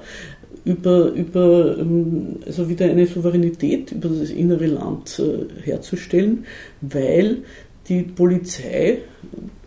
[0.67, 6.45] über, über ähm, also wieder eine Souveränität über das innere Land äh, herzustellen,
[6.81, 7.37] weil
[7.87, 8.99] die Polizei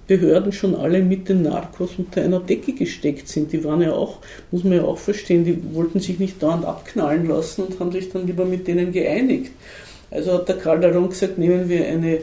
[0.06, 3.52] Behörden schon alle mit den Narcos unter einer Decke gesteckt sind.
[3.52, 4.18] Die waren ja auch,
[4.50, 8.10] muss man ja auch verstehen, die wollten sich nicht dauernd abknallen lassen und haben sich
[8.10, 9.52] dann lieber mit denen geeinigt.
[10.10, 12.18] Also hat der Karl Daron gesagt, nehmen wir eine,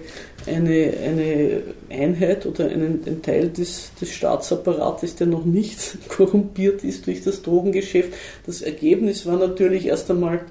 [0.48, 7.08] eine, eine Einheit oder einen, einen Teil des, des Staatsapparates, der noch nicht korrumpiert ist
[7.08, 8.14] durch das Drogengeschäft.
[8.46, 10.42] Das Ergebnis war natürlich erst einmal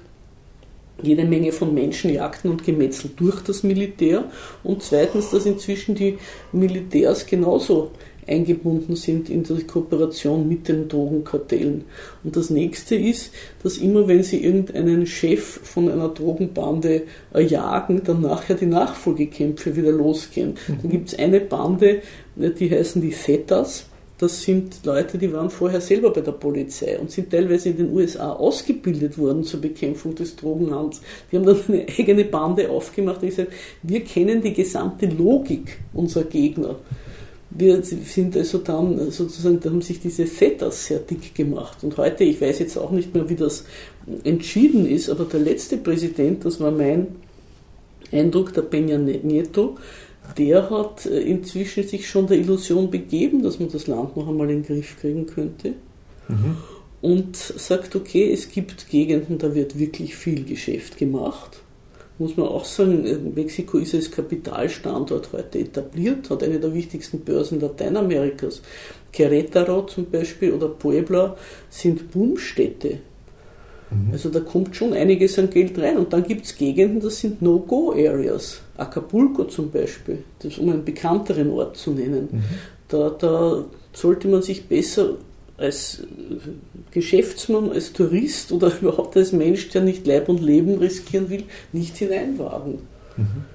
[1.01, 4.25] jede Menge von Menschenjagden und Gemetzel durch das Militär
[4.63, 6.17] und zweitens, dass inzwischen die
[6.51, 7.91] Militärs genauso
[8.27, 11.85] eingebunden sind in die Kooperation mit den Drogenkartellen.
[12.23, 18.21] Und das nächste ist, dass immer wenn sie irgendeinen Chef von einer Drogenbande erjagen, dann
[18.21, 20.55] nachher die Nachfolgekämpfe wieder losgehen.
[20.67, 20.77] Mhm.
[20.81, 22.01] Dann gibt es eine Bande,
[22.35, 23.85] die heißen die Zetas
[24.17, 27.93] das sind Leute, die waren vorher selber bei der Polizei und sind teilweise in den
[27.93, 31.01] USA ausgebildet worden zur Bekämpfung des Drogenhandels.
[31.31, 36.23] Die haben dann eine eigene Bande aufgemacht und gesagt, wir kennen die gesamte Logik unserer
[36.23, 36.77] Gegner.
[37.49, 41.77] Wir sind also dann sozusagen, da haben sich diese Setters sehr dick gemacht.
[41.83, 43.63] Und heute, ich weiß jetzt auch nicht mehr, wie das
[44.23, 47.07] entschieden ist, aber der letzte Präsident, das war mein
[48.11, 49.77] Eindruck, der Peña Nieto,
[50.37, 54.49] der hat äh, inzwischen sich schon der Illusion begeben, dass man das Land noch einmal
[54.49, 55.73] in den Griff kriegen könnte.
[56.27, 56.57] Mhm.
[56.99, 61.61] Und sagt, okay, es gibt Gegenden, da wird wirklich viel Geschäft gemacht.
[62.19, 67.19] Muss man auch sagen, äh, Mexiko ist als Kapitalstandort heute etabliert, hat eine der wichtigsten
[67.19, 68.61] Börsen Lateinamerikas.
[69.13, 71.37] Querétaro zum Beispiel oder Puebla
[71.69, 72.99] sind Boomstädte
[73.89, 74.11] Mhm.
[74.11, 75.97] Also da kommt schon einiges an Geld rein.
[75.97, 78.61] Und dann gibt es Gegenden, das sind No-Go-Areas.
[78.77, 82.29] Acapulco zum Beispiel, das, um einen bekannteren Ort zu nennen.
[82.31, 82.43] Mhm.
[82.89, 85.15] Da, da sollte man sich besser
[85.57, 86.03] als
[86.91, 91.43] Geschäftsmann, als Tourist oder überhaupt als Mensch, der nicht Leib und Leben riskieren will,
[91.73, 92.79] nicht hineinwagen.
[93.17, 93.45] Mhm.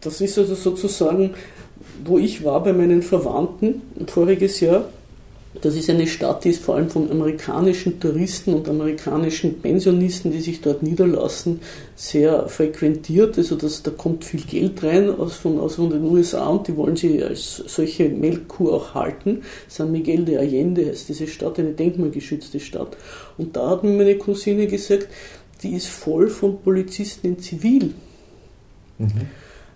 [0.00, 1.34] Das ist also sozusagen,
[2.04, 4.86] wo ich war bei meinen Verwandten voriges Jahr
[5.60, 10.40] das ist eine Stadt, die ist vor allem von amerikanischen Touristen und amerikanischen Pensionisten, die
[10.40, 11.60] sich dort niederlassen,
[11.94, 13.36] sehr frequentiert.
[13.36, 16.76] Also das, da kommt viel Geld rein aus von, aus von den USA und die
[16.76, 19.42] wollen sie als solche Melkkuh auch halten.
[19.68, 22.96] San Miguel de Allende heißt diese Stadt, eine denkmalgeschützte Stadt.
[23.36, 25.08] Und da hat mir meine Cousine gesagt,
[25.62, 27.92] die ist voll von Polizisten in Zivil.
[28.98, 29.10] Mhm.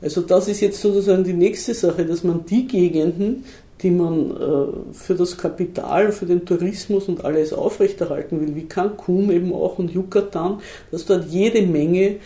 [0.01, 3.45] Also das ist jetzt sozusagen die nächste Sache, dass man die Gegenden,
[3.83, 9.31] die man äh, für das Kapital, für den Tourismus und alles aufrechterhalten will, wie Cancun
[9.31, 10.61] eben auch und Yucatan,
[10.91, 12.17] dass dort jede Menge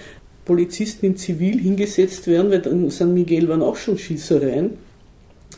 [0.45, 4.79] Polizisten in Zivil hingesetzt werden, weil in San Miguel waren auch schon Schießereien,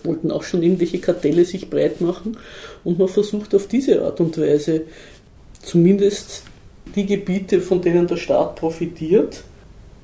[0.05, 2.37] wollten auch schon irgendwelche Kartelle sich breit machen
[2.85, 4.83] und man versucht auf diese Art und Weise
[5.63, 6.43] zumindest
[6.97, 9.45] die Gebiete, von denen der Staat profitiert,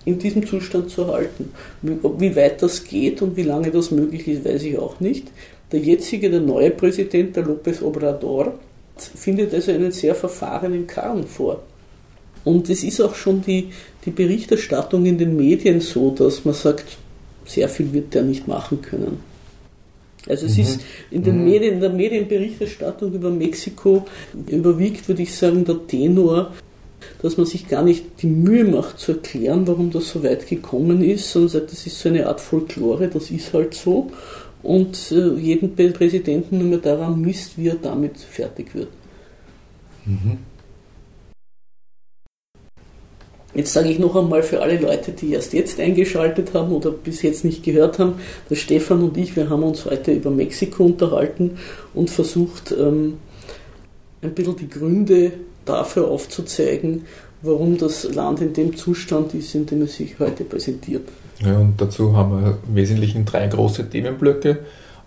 [0.05, 1.53] in diesem Zustand zu halten.
[1.83, 5.29] Wie weit das geht und wie lange das möglich ist, weiß ich auch nicht.
[5.73, 8.55] Der jetzige, der neue Präsident, der López Obrador,
[8.97, 11.63] findet also einen sehr verfahrenen Karren vor.
[12.45, 13.69] Und es ist auch schon die,
[14.05, 16.97] die Berichterstattung in den Medien so, dass man sagt,
[17.45, 19.19] sehr viel wird der nicht machen können.
[20.27, 20.63] Also es mhm.
[20.63, 21.45] ist in, den mhm.
[21.45, 24.07] Medien, in der Medienberichterstattung über Mexiko
[24.47, 26.53] überwiegt, würde ich sagen, der Tenor,
[27.23, 31.03] dass man sich gar nicht die Mühe macht zu erklären, warum das so weit gekommen
[31.03, 34.11] ist, sondern sagt, das ist so eine Art Folklore, das ist halt so
[34.63, 38.89] und äh, jeden Präsidenten nur mehr daran misst, wie er damit fertig wird.
[40.05, 40.39] Mhm.
[43.55, 47.23] Jetzt sage ich noch einmal für alle Leute, die erst jetzt eingeschaltet haben oder bis
[47.23, 48.15] jetzt nicht gehört haben,
[48.49, 51.59] dass Stefan und ich, wir haben uns heute über Mexiko unterhalten
[51.95, 53.15] und versucht, ähm,
[54.23, 55.33] ein bisschen die Gründe
[55.65, 57.07] dafür aufzuzeigen,
[57.43, 61.09] warum das Land in dem Zustand ist, in dem es sich heute präsentiert.
[61.41, 64.59] Ja, und dazu haben wir im Wesentlichen drei große Themenblöcke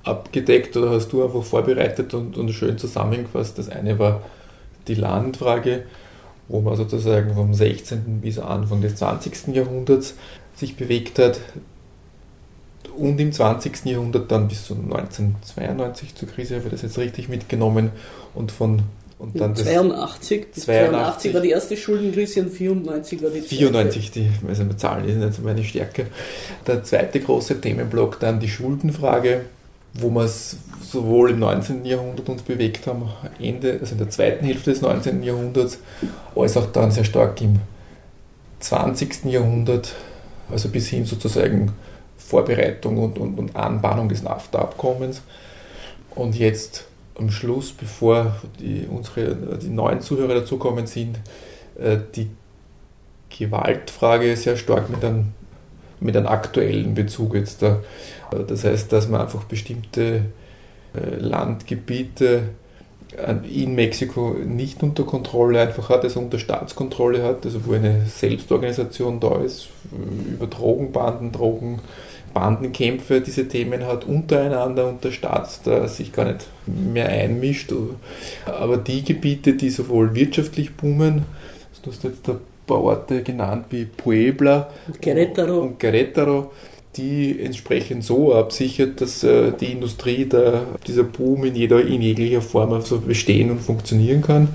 [0.03, 3.57] abgedeckt oder hast du einfach vorbereitet und, und schön zusammengefasst.
[3.57, 4.21] Das eine war
[4.87, 5.83] die Landfrage,
[6.47, 8.21] wo man sozusagen vom 16.
[8.21, 9.47] bis Anfang des 20.
[9.55, 10.15] Jahrhunderts
[10.55, 11.39] sich bewegt hat
[12.97, 13.85] und im 20.
[13.85, 17.91] Jahrhundert dann bis zu 1992 zur Krise, habe ich das jetzt richtig mitgenommen
[18.33, 18.83] und von
[19.21, 23.55] und dann 82, 82, 82 war die erste Schuldenkrise und 94 war die zweite.
[23.55, 26.07] 94, die also Zahlen ist nicht meine Stärke.
[26.65, 29.41] Der zweite große Themenblock dann die Schuldenfrage,
[29.93, 31.85] wo wir es sowohl im 19.
[31.85, 35.21] Jahrhundert uns bewegt haben, Ende, also in der zweiten Hälfte des 19.
[35.21, 35.77] Jahrhunderts,
[36.35, 37.59] als auch dann sehr stark im
[38.59, 39.25] 20.
[39.25, 39.93] Jahrhundert,
[40.51, 41.73] also bis hin sozusagen
[42.17, 45.21] Vorbereitung und, und, und Anbahnung des NAFTA-Abkommens.
[46.15, 46.85] Und jetzt
[47.17, 51.19] am Schluss, bevor die, unsere, die neuen Zuhörer dazukommen sind,
[51.79, 52.29] äh, die
[53.29, 55.33] Gewaltfrage sehr stark mit einem
[56.01, 57.79] mit einem aktuellen Bezug jetzt da.
[58.47, 60.25] Das heißt, dass man einfach bestimmte
[60.93, 62.49] äh, Landgebiete
[63.43, 69.19] in Mexiko nicht unter Kontrolle einfach hat, also unter Staatskontrolle hat, also wo eine Selbstorganisation
[69.19, 69.67] da ist,
[70.31, 71.33] über Drogenbanden,
[72.31, 77.73] Drogenbandenkämpfe diese Themen hat, untereinander und der Staat da sich gar nicht mehr einmischt.
[78.45, 81.25] Aber die Gebiete, die sowohl wirtschaftlich boomen,
[81.83, 86.49] du hast jetzt ein paar Orte genannt wie Puebla und Querétaro, und Querétaro
[86.97, 92.41] die entsprechend so absichert, dass äh, die Industrie, der, dieser Boom in, jeder, in jeglicher
[92.41, 94.49] Form so bestehen und funktionieren kann.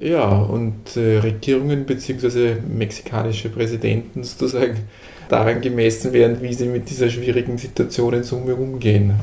[0.00, 2.56] Ja, und äh, Regierungen bzw.
[2.68, 4.80] mexikanische Präsidenten sozusagen
[5.28, 9.14] daran gemessen werden, wie sie mit dieser schwierigen Situation in Summe umgehen.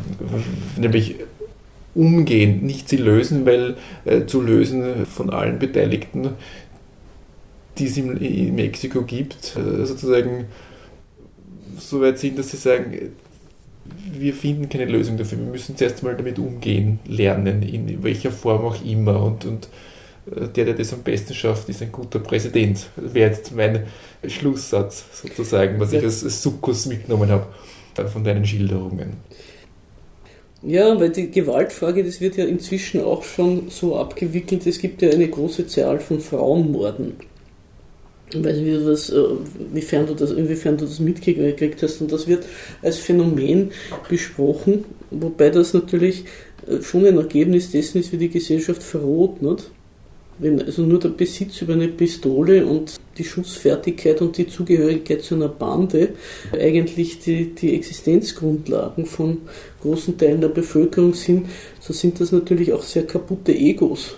[0.78, 1.16] Nämlich
[1.96, 6.30] umgehen, nicht sie lösen, weil äh, zu lösen von allen Beteiligten,
[7.78, 10.46] die es in, in Mexiko gibt, äh, sozusagen
[11.78, 13.12] so weit sind, dass sie sagen,
[14.12, 15.40] wir finden keine Lösung dafür.
[15.40, 19.22] Wir müssen zuerst mal damit umgehen, lernen, in welcher Form auch immer.
[19.22, 19.68] Und, und
[20.26, 22.90] der, der das am besten schafft, ist ein guter Präsident.
[22.96, 23.86] Das wäre jetzt mein
[24.26, 27.48] Schlusssatz sozusagen, was ich als, als Sukkus mitgenommen habe
[27.98, 29.18] äh, von deinen Schilderungen.
[30.62, 34.66] Ja, weil die Gewaltfrage, das wird ja inzwischen auch schon so abgewickelt.
[34.66, 37.16] Es gibt ja eine große Zahl von Frauenmorden
[38.36, 42.02] ich weiß nicht, äh, inwiefern, du das, inwiefern du das mitgekriegt hast.
[42.02, 42.46] Und das wird
[42.82, 43.72] als Phänomen
[44.10, 46.26] besprochen, wobei das natürlich
[46.68, 49.42] äh, schon ein Ergebnis dessen ist, wie die Gesellschaft verroht.
[50.40, 55.36] Wenn also nur der Besitz über eine Pistole und die Schussfertigkeit und die Zugehörigkeit zu
[55.36, 56.10] einer Bande
[56.52, 59.38] eigentlich die, die Existenzgrundlagen von
[59.82, 61.48] großen Teilen der Bevölkerung sind,
[61.80, 64.16] so sind das natürlich auch sehr kaputte Egos,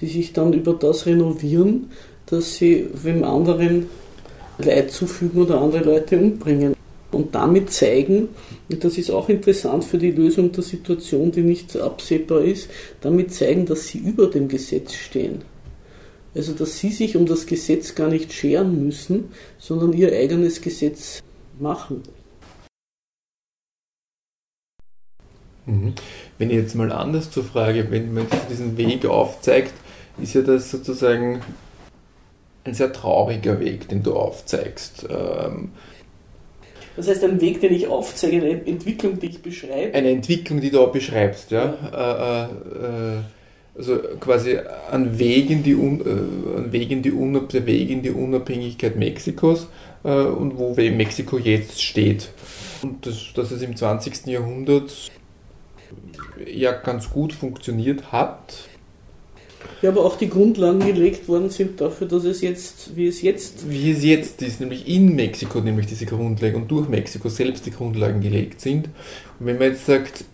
[0.00, 1.90] die sich dann über das renovieren,
[2.26, 3.86] dass sie wem anderen
[4.58, 6.74] Leid zufügen oder andere Leute umbringen.
[7.10, 8.28] Und damit zeigen,
[8.68, 12.68] das ist auch interessant für die Lösung der Situation, die nicht absehbar ist,
[13.00, 15.42] damit zeigen, dass sie über dem Gesetz stehen.
[16.34, 21.22] Also dass sie sich um das Gesetz gar nicht scheren müssen, sondern ihr eigenes Gesetz
[21.58, 22.02] machen.
[25.64, 25.94] Mhm.
[26.36, 29.72] Wenn ich jetzt mal anders zur Frage, wenn man diesen Weg aufzeigt,
[30.20, 31.40] ist ja das sozusagen
[32.64, 35.06] ein sehr trauriger Weg, den du aufzeigst.
[35.08, 35.70] Ähm,
[36.98, 39.94] das heißt, ein Weg, den ich aufzeige, eine Entwicklung, die ich beschreibe.
[39.94, 41.74] Eine Entwicklung, die du auch beschreibst, ja.
[41.92, 42.44] ja.
[42.44, 43.18] Äh, äh,
[43.76, 44.58] also quasi
[44.90, 49.68] an Wegen die, Un, äh, an Wegen die, Un, der Weg in die Unabhängigkeit Mexikos
[50.02, 52.30] äh, und wo Mexiko jetzt steht.
[52.82, 54.26] Und das, dass es im 20.
[54.26, 54.92] Jahrhundert
[56.52, 58.68] ja ganz gut funktioniert hat,
[59.82, 63.70] ja, aber auch die Grundlagen gelegt worden sind dafür, dass es jetzt, wie es jetzt.
[63.70, 67.70] Wie es jetzt ist, nämlich in Mexiko, nämlich diese Grundlagen und durch Mexiko selbst die
[67.70, 68.86] Grundlagen gelegt sind.
[69.38, 70.24] Und wenn man jetzt sagt,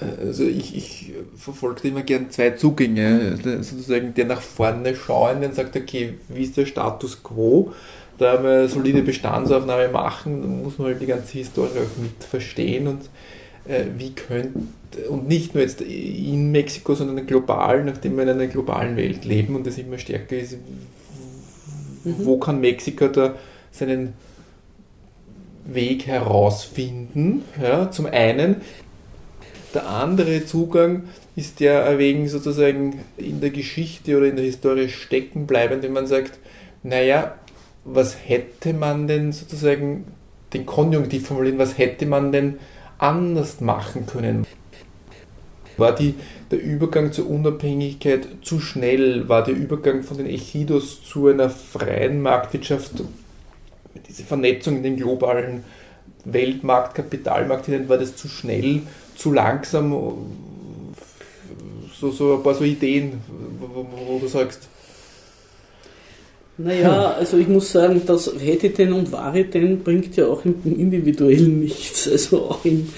[0.00, 5.52] äh, also ich, ich verfolge immer gern zwei Zugänge, sozusagen der nach vorne schauen, dann
[5.52, 7.72] sagt, okay, wie ist der Status quo?
[8.18, 12.86] Da wir solide Bestandsaufnahme machen, dann muss man halt die ganze Historie auch mit verstehen
[12.86, 13.10] und
[13.96, 18.96] wie könnte und nicht nur jetzt in Mexiko, sondern global, nachdem wir in einer globalen
[18.96, 20.58] Welt leben und das immer stärker ist,
[22.04, 22.14] mhm.
[22.18, 23.36] wo kann Mexiko da
[23.70, 24.14] seinen
[25.64, 27.42] Weg herausfinden?
[27.60, 28.56] Ja, zum einen.
[29.74, 31.04] Der andere Zugang
[31.34, 36.06] ist der wegen sozusagen in der Geschichte oder in der Historie stecken bleibend, wenn man
[36.06, 36.38] sagt,
[36.82, 37.36] naja,
[37.84, 40.04] was hätte man denn sozusagen,
[40.52, 42.58] den Konjunktiv formulieren, was hätte man denn
[43.02, 44.46] anders machen können?
[45.76, 46.14] War die,
[46.50, 49.28] der Übergang zur Unabhängigkeit zu schnell?
[49.28, 53.02] War der Übergang von den Echidos zu einer freien Marktwirtschaft,
[54.08, 55.64] diese Vernetzung in den globalen
[56.24, 58.82] Weltmarkt, Kapitalmarkt hinein, war das zu schnell,
[59.16, 59.92] zu langsam?
[61.98, 63.20] So, so ein paar so Ideen,
[63.58, 64.68] wo, wo du sagst.
[66.64, 69.10] Naja, also ich muss sagen, das hätte denn und
[69.54, 72.06] denn bringt ja auch im Individuellen nichts.
[72.12, 72.88] Also auch im,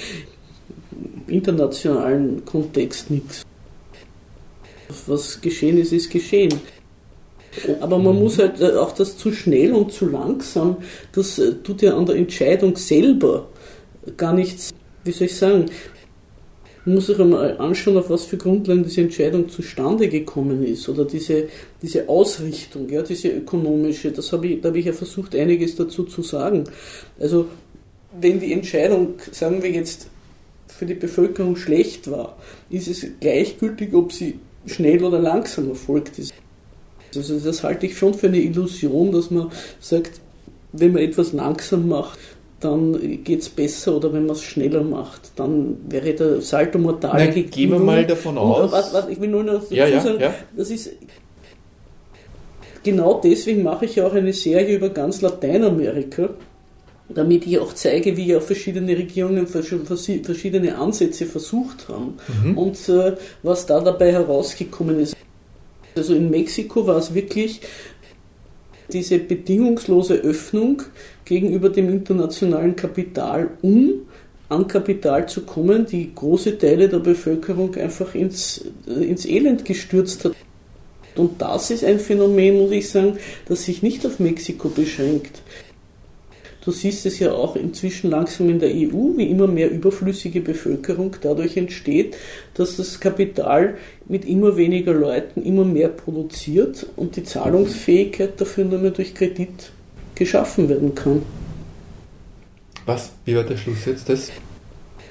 [1.27, 3.45] internationalen Kontext nichts.
[5.07, 6.55] Was geschehen ist, ist geschehen.
[7.81, 10.77] Aber man muss halt äh, auch das zu schnell und zu langsam,
[11.13, 13.49] das äh, tut ja an der Entscheidung selber
[14.17, 14.71] gar nichts,
[15.05, 15.67] wie soll ich sagen,
[16.85, 21.05] man muss sich einmal anschauen, auf was für Grundlagen diese Entscheidung zustande gekommen ist oder
[21.05, 21.49] diese,
[21.81, 26.05] diese Ausrichtung, ja, diese ökonomische, das habe ich, da habe ich ja versucht, einiges dazu
[26.05, 26.65] zu sagen.
[27.19, 27.47] Also,
[28.21, 30.09] wenn die Entscheidung, sagen wir jetzt,
[30.69, 32.37] für die Bevölkerung schlecht war,
[32.69, 36.35] ist es gleichgültig, ob sie schnell oder langsam erfolgt ist.
[37.15, 40.21] Also das halte ich schon für eine Illusion, dass man sagt,
[40.73, 42.19] wenn man etwas langsam macht,
[42.65, 47.27] dann geht es besser oder wenn man es schneller macht, dann wäre der Salto Mortale
[47.29, 47.51] gegeben.
[47.51, 48.73] Gehen wir mal davon aus.
[48.73, 50.35] Was, was, ich will nur noch dazu ja, ja, sagen, ja.
[50.57, 50.91] das ist
[52.83, 56.31] genau deswegen mache ich ja auch eine Serie über ganz Lateinamerika,
[57.09, 62.59] damit ich auch zeige, wie ja verschiedene Regierungen verschiedene Ansätze versucht haben Mhm.
[62.59, 65.17] und äh, was da dabei herausgekommen ist.
[65.97, 67.61] Also in Mexiko war es wirklich
[68.93, 70.83] diese bedingungslose Öffnung
[71.25, 74.03] gegenüber dem internationalen Kapital, um
[74.49, 80.25] an Kapital zu kommen, die große Teile der Bevölkerung einfach ins, äh, ins Elend gestürzt
[80.25, 80.35] hat.
[81.17, 85.43] Und das ist ein Phänomen, muss ich sagen, das sich nicht auf Mexiko beschränkt.
[86.65, 91.15] Du siehst es ja auch inzwischen langsam in der EU, wie immer mehr überflüssige Bevölkerung
[91.21, 92.17] dadurch entsteht,
[92.55, 93.77] dass das Kapital
[94.09, 99.73] mit immer weniger Leuten immer mehr produziert und die Zahlungsfähigkeit dafür nur mehr durch Kredit
[100.15, 101.23] geschaffen werden kann.
[102.87, 103.13] Was?
[103.25, 104.09] Wie war der Schluss jetzt?
[104.09, 104.31] Das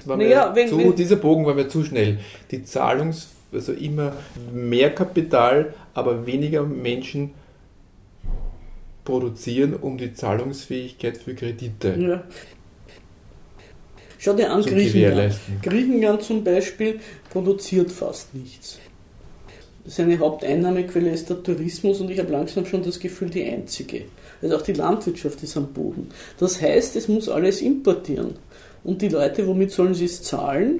[0.05, 2.19] war Naja, mir wenn- zu, wenn- dieser Bogen war mir zu schnell.
[2.51, 4.13] Die Zahlungs, also immer
[4.53, 7.31] mehr Kapital, aber weniger Menschen
[9.05, 12.23] produzieren, um die Zahlungsfähigkeit für Kredite Ja.
[14.19, 15.35] Schau dir an zu Griechenland.
[15.61, 18.79] Griechenland zum Beispiel produziert fast nichts.
[19.85, 24.05] Seine Haupteinnahmequelle ist der Tourismus und ich habe langsam schon das Gefühl, die einzige.
[24.41, 26.09] Also auch die Landwirtschaft ist am Boden.
[26.39, 28.35] Das heißt, es muss alles importieren.
[28.83, 30.79] Und die Leute, womit sollen sie es zahlen,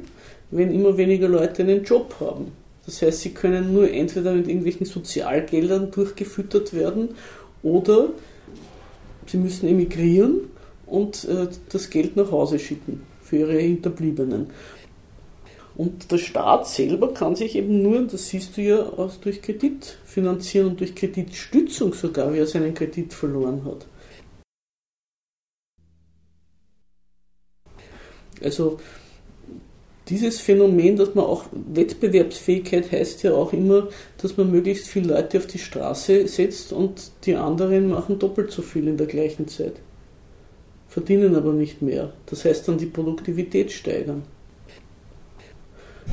[0.52, 2.54] wenn immer weniger Leute einen Job haben?
[2.86, 7.10] Das heißt, sie können nur entweder mit irgendwelchen Sozialgeldern durchgefüttert werden
[7.62, 8.10] oder
[9.26, 10.50] sie müssen emigrieren
[10.86, 14.48] und äh, das Geld nach Hause schicken für ihre Hinterbliebenen.
[15.76, 19.98] Und der Staat selber kann sich eben nur, das siehst du ja, aus, durch Kredit
[20.06, 23.88] finanzieren und durch Kreditstützung sogar, wie er seinen Kredit verloren hat.
[28.44, 28.80] Also
[30.10, 33.88] dieses Phänomen, dass man auch Wettbewerbsfähigkeit heißt ja auch immer,
[34.22, 38.62] dass man möglichst viele Leute auf die Straße setzt und die anderen machen doppelt so
[38.62, 39.76] viel in der gleichen Zeit.
[40.90, 42.14] Verdienen aber nicht mehr.
[42.26, 44.24] Das heißt dann die Produktivität steigern.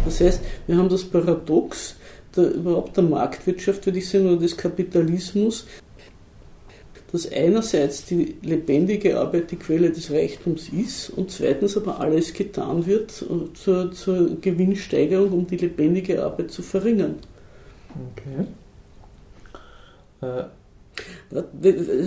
[0.04, 1.96] Das heißt, wir haben das Paradox
[2.36, 5.66] der, überhaupt der Marktwirtschaft, würde ich sagen, oder des Kapitalismus,
[7.12, 12.86] dass einerseits die lebendige Arbeit die Quelle des Reichtums ist und zweitens aber alles getan
[12.86, 13.10] wird
[13.54, 17.16] zur, zur Gewinnsteigerung, um die lebendige Arbeit zu verringern.
[18.12, 18.46] Okay.
[20.22, 20.44] Äh,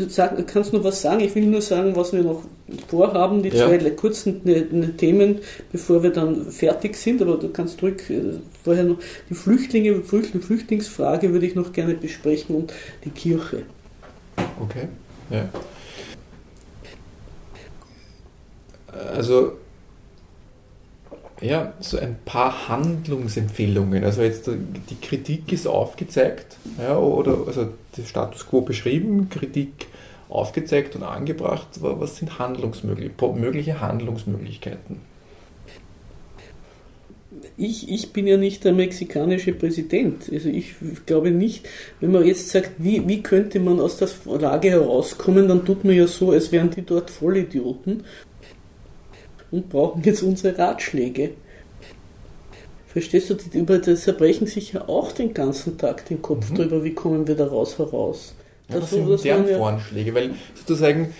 [0.09, 1.21] Sag, kannst du noch was sagen?
[1.21, 2.43] Ich will nur sagen, was wir noch
[2.87, 3.67] vorhaben, die Ja.
[3.67, 5.39] zwei kurzen ne, ne Themen,
[5.71, 8.21] bevor wir dann fertig sind, aber du kannst zurück, äh,
[8.63, 8.97] vorher noch
[9.29, 12.73] die Flüchtlinge, Flücht- Flüchtlingsfrage würde ich noch gerne besprechen und
[13.05, 13.63] die Kirche.
[14.59, 14.87] Okay,
[15.29, 15.47] ja.
[19.15, 19.53] Also,
[21.43, 24.03] ja, so ein paar Handlungsempfehlungen.
[24.03, 27.67] Also jetzt die Kritik ist aufgezeigt, ja, oder also
[27.97, 29.87] der Status quo beschrieben, Kritik
[30.29, 31.67] aufgezeigt und angebracht.
[31.81, 35.01] Wa- Was sind Handlungsmöglich mögliche Handlungsmöglichkeiten?
[37.57, 40.29] Ich, ich bin ja nicht der mexikanische Präsident.
[40.31, 40.75] Also ich
[41.05, 41.67] glaube nicht,
[41.99, 45.95] wenn man jetzt sagt, wie, wie könnte man aus der Lage herauskommen, dann tut man
[45.95, 48.03] ja so, als wären die dort Vollidioten
[49.54, 51.32] und brauchen jetzt unsere Ratschläge.
[52.88, 56.56] Verstehst du, die über das zerbrechen sich ja auch den ganzen Tag den Kopf Mhm.
[56.56, 58.36] drüber, wie kommen wir da raus heraus.
[58.70, 60.14] Ja, Dazu- sind das deren Vorschläge?
[60.14, 61.14] Weil sozusagen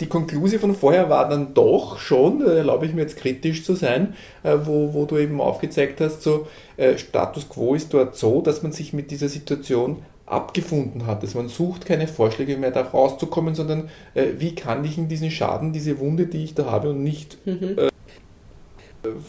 [0.00, 3.74] die Konklusion von vorher war dann doch schon, da erlaube ich mir jetzt kritisch zu
[3.74, 8.40] sein, äh, wo, wo du eben aufgezeigt hast, so äh, Status quo ist dort so,
[8.40, 9.98] dass man sich mit dieser Situation
[10.30, 11.22] abgefunden hat.
[11.22, 15.30] Also man sucht keine Vorschläge mehr, da rauszukommen, sondern äh, wie kann ich in diesen
[15.30, 17.76] Schaden, diese Wunde, die ich da habe und nicht Mhm.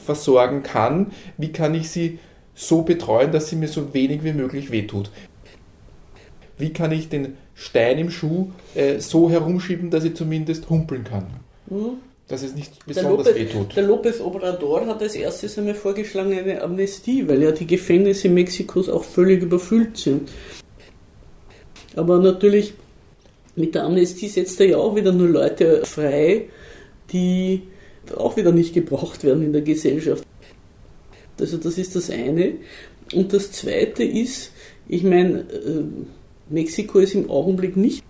[0.05, 2.19] versorgen kann, wie kann ich sie
[2.53, 5.09] so betreuen, dass sie mir so wenig wie möglich wehtut?
[6.57, 11.25] Wie kann ich den Stein im Schuh äh, so herumschieben, dass ich zumindest humpeln kann?
[11.67, 11.93] Mhm.
[12.27, 13.75] Dass es nicht Der besonders Lopez, wehtut.
[13.75, 18.89] der López Obrador hat als erstes einmal vorgeschlagen eine Amnestie, weil ja die Gefängnisse Mexikos
[18.89, 20.29] auch völlig überfüllt sind.
[21.95, 22.73] Aber natürlich,
[23.55, 26.45] mit der Amnestie setzt er ja auch wieder nur Leute frei,
[27.11, 27.63] die
[28.15, 30.25] auch wieder nicht gebraucht werden in der Gesellschaft.
[31.39, 32.53] Also das ist das eine.
[33.13, 34.51] Und das zweite ist,
[34.87, 35.83] ich meine, äh,
[36.49, 38.03] Mexiko ist im Augenblick nicht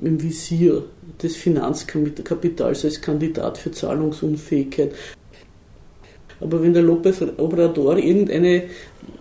[0.00, 0.84] im Visier
[1.22, 4.94] des Finanzkapitals als Kandidat für Zahlungsunfähigkeit.
[6.40, 8.64] Aber wenn der López Obrador irgendeine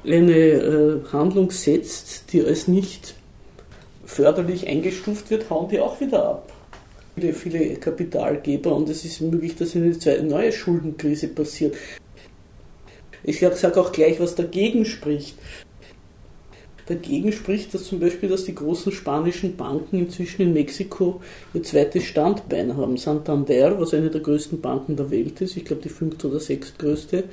[0.06, 3.16] eine, äh, Handlung setzt, die als nicht
[4.10, 6.52] förderlich eingestuft wird, hauen die auch wieder ab.
[7.16, 11.76] Viele, viele Kapitalgeber und es ist möglich, dass eine neue Schuldenkrise passiert.
[13.24, 15.38] Ich sage auch gleich, was dagegen spricht.
[16.88, 21.22] Dagegen spricht dass zum Beispiel, dass die großen spanischen Banken inzwischen in Mexiko
[21.54, 22.98] ihr zweites Standbein haben.
[22.98, 27.26] Santander, was eine der größten Banken der Welt ist, ich glaube die fünfte oder sechstgrößte,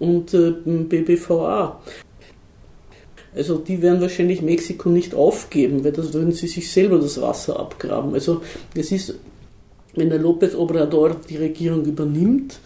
[0.00, 1.80] und äh, BBVA.
[3.36, 7.60] Also die werden wahrscheinlich Mexiko nicht aufgeben, weil das würden sie sich selber das Wasser
[7.60, 8.14] abgraben.
[8.14, 8.40] Also
[8.74, 9.14] es ist,
[9.94, 12.58] wenn der López Obrador die Regierung übernimmt,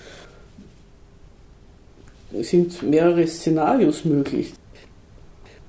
[2.41, 4.53] sind mehrere Szenarios möglich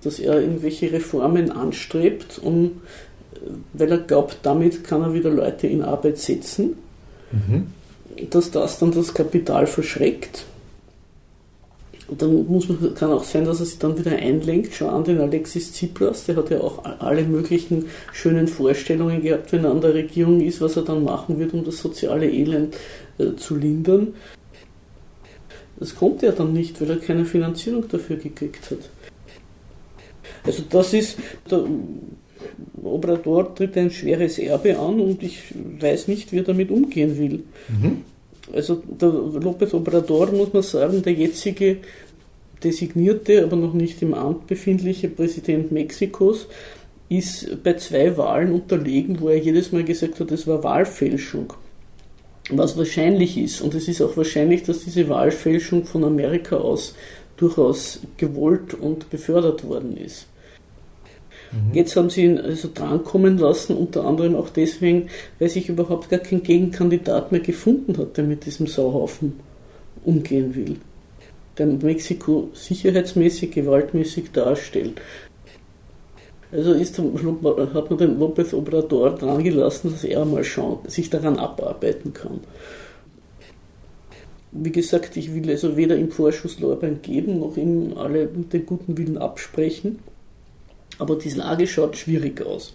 [0.03, 2.81] dass er irgendwelche Reformen anstrebt, um,
[3.73, 6.75] weil er glaubt, damit kann er wieder Leute in Arbeit setzen,
[7.31, 7.67] mhm.
[8.29, 10.45] dass das dann das Kapital verschreckt.
[12.17, 14.73] Dann muss man, kann auch sein, dass er sich dann wieder einlenkt.
[14.73, 19.63] Schau an den Alexis Tsipras, der hat ja auch alle möglichen schönen Vorstellungen gehabt, wenn
[19.63, 22.75] er an der Regierung ist, was er dann machen wird, um das soziale Elend
[23.17, 24.13] äh, zu lindern.
[25.79, 28.89] Das konnte er dann nicht, weil er keine Finanzierung dafür gekriegt hat.
[30.43, 31.17] Also das ist,
[31.49, 31.65] der
[32.83, 37.43] Obrador tritt ein schweres Erbe an und ich weiß nicht, wie er damit umgehen will.
[37.69, 38.03] Mhm.
[38.53, 41.77] Also der López Obrador, muss man sagen, der jetzige
[42.63, 46.47] designierte, aber noch nicht im Amt befindliche Präsident Mexikos,
[47.09, 51.53] ist bei zwei Wahlen unterlegen, wo er jedes Mal gesagt hat, es war Wahlfälschung.
[52.49, 56.95] Was wahrscheinlich ist, und es ist auch wahrscheinlich, dass diese Wahlfälschung von Amerika aus
[57.37, 60.27] durchaus gewollt und befördert worden ist.
[61.51, 61.73] Mhm.
[61.73, 66.19] Jetzt haben sie ihn also drankommen lassen, unter anderem auch deswegen, weil sich überhaupt gar
[66.19, 69.39] kein Gegenkandidat mehr gefunden hat, der mit diesem Sauhaufen
[70.03, 70.77] umgehen will.
[71.57, 75.01] Der Mexiko sicherheitsmäßig, gewaltmäßig darstellt.
[76.51, 81.37] Also ist, hat man den López Obrador dran gelassen, dass er mal schauen, sich daran
[81.37, 82.41] abarbeiten kann.
[84.53, 88.97] Wie gesagt, ich will also weder im Vorschuss Lorbein geben, noch ihm alle den guten
[88.97, 89.99] Willen absprechen
[90.97, 92.73] aber die Lage schaut schwierig aus.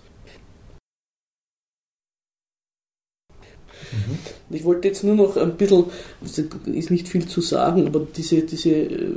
[3.93, 4.19] Mhm.
[4.51, 5.87] Ich wollte jetzt nur noch ein bisschen,
[6.67, 9.15] ist nicht viel zu sagen, aber diese, diese äh,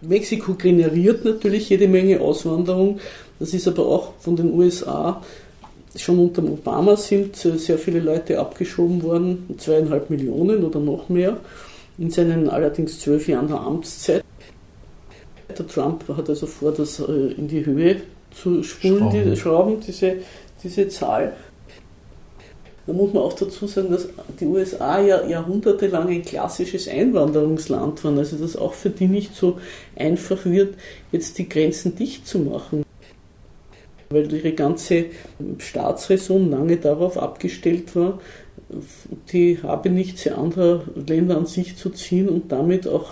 [0.00, 3.00] Mexiko generiert natürlich jede Menge Auswanderung.
[3.38, 5.22] Das ist aber auch von den USA
[5.98, 11.38] schon unter Obama sind äh, sehr viele Leute abgeschoben worden, zweieinhalb Millionen oder noch mehr,
[11.98, 14.24] in seinen allerdings zwölf Jahren der Amtszeit.
[15.48, 18.02] Der Trump hat also vor, das äh, in die Höhe
[18.40, 20.16] zu spulen, Schrauben, die, Schrauben diese,
[20.62, 21.32] diese Zahl.
[22.86, 24.08] Da muss man auch dazu sagen, dass
[24.38, 29.58] die USA ja jahrhundertelang ein klassisches Einwanderungsland waren, also dass auch für die nicht so
[29.96, 30.74] einfach wird,
[31.10, 32.84] jetzt die Grenzen dicht zu machen.
[34.10, 35.06] Weil ihre ganze
[35.58, 38.20] Staatsräson lange darauf abgestellt war,
[39.32, 43.10] die habe nichts anderer Länder an sich zu ziehen und damit auch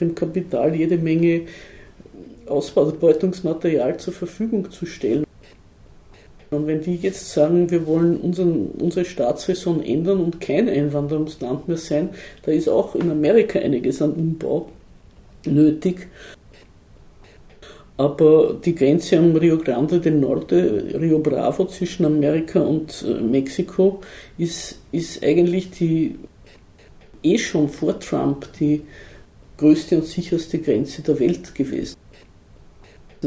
[0.00, 1.42] dem Kapital jede Menge
[2.46, 5.24] Ausbeutungsmaterial zur Verfügung zu stellen.
[6.50, 11.76] Und wenn die jetzt sagen, wir wollen unseren, unsere Staatsräson ändern und kein Einwanderungsland mehr
[11.76, 12.10] sein,
[12.42, 14.68] da ist auch in Amerika einiges an Umbau
[15.46, 16.08] nötig.
[17.96, 24.00] Aber die Grenze am Rio Grande del Norte, Rio Bravo zwischen Amerika und äh, Mexiko,
[24.36, 26.16] ist, ist eigentlich die
[27.22, 28.82] eh schon vor Trump die
[29.56, 31.94] größte und sicherste Grenze der Welt gewesen.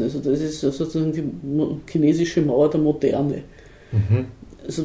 [0.02, 1.22] Also das ist sozusagen die
[1.90, 3.42] chinesische Mauer der Moderne.
[3.92, 4.26] Mhm.
[4.64, 4.84] Also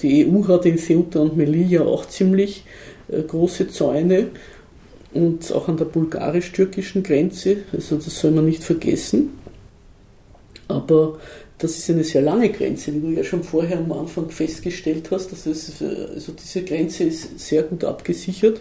[0.00, 2.64] die EU hat in Ceuta und Melilla auch ziemlich
[3.08, 4.28] äh, große Zäune
[5.14, 9.30] und auch an der bulgarisch-türkischen Grenze, also das soll man nicht vergessen.
[10.68, 11.18] Aber
[11.58, 15.32] das ist eine sehr lange Grenze, wie du ja schon vorher am Anfang festgestellt hast.
[15.32, 18.60] Dass es, also diese Grenze ist sehr gut abgesichert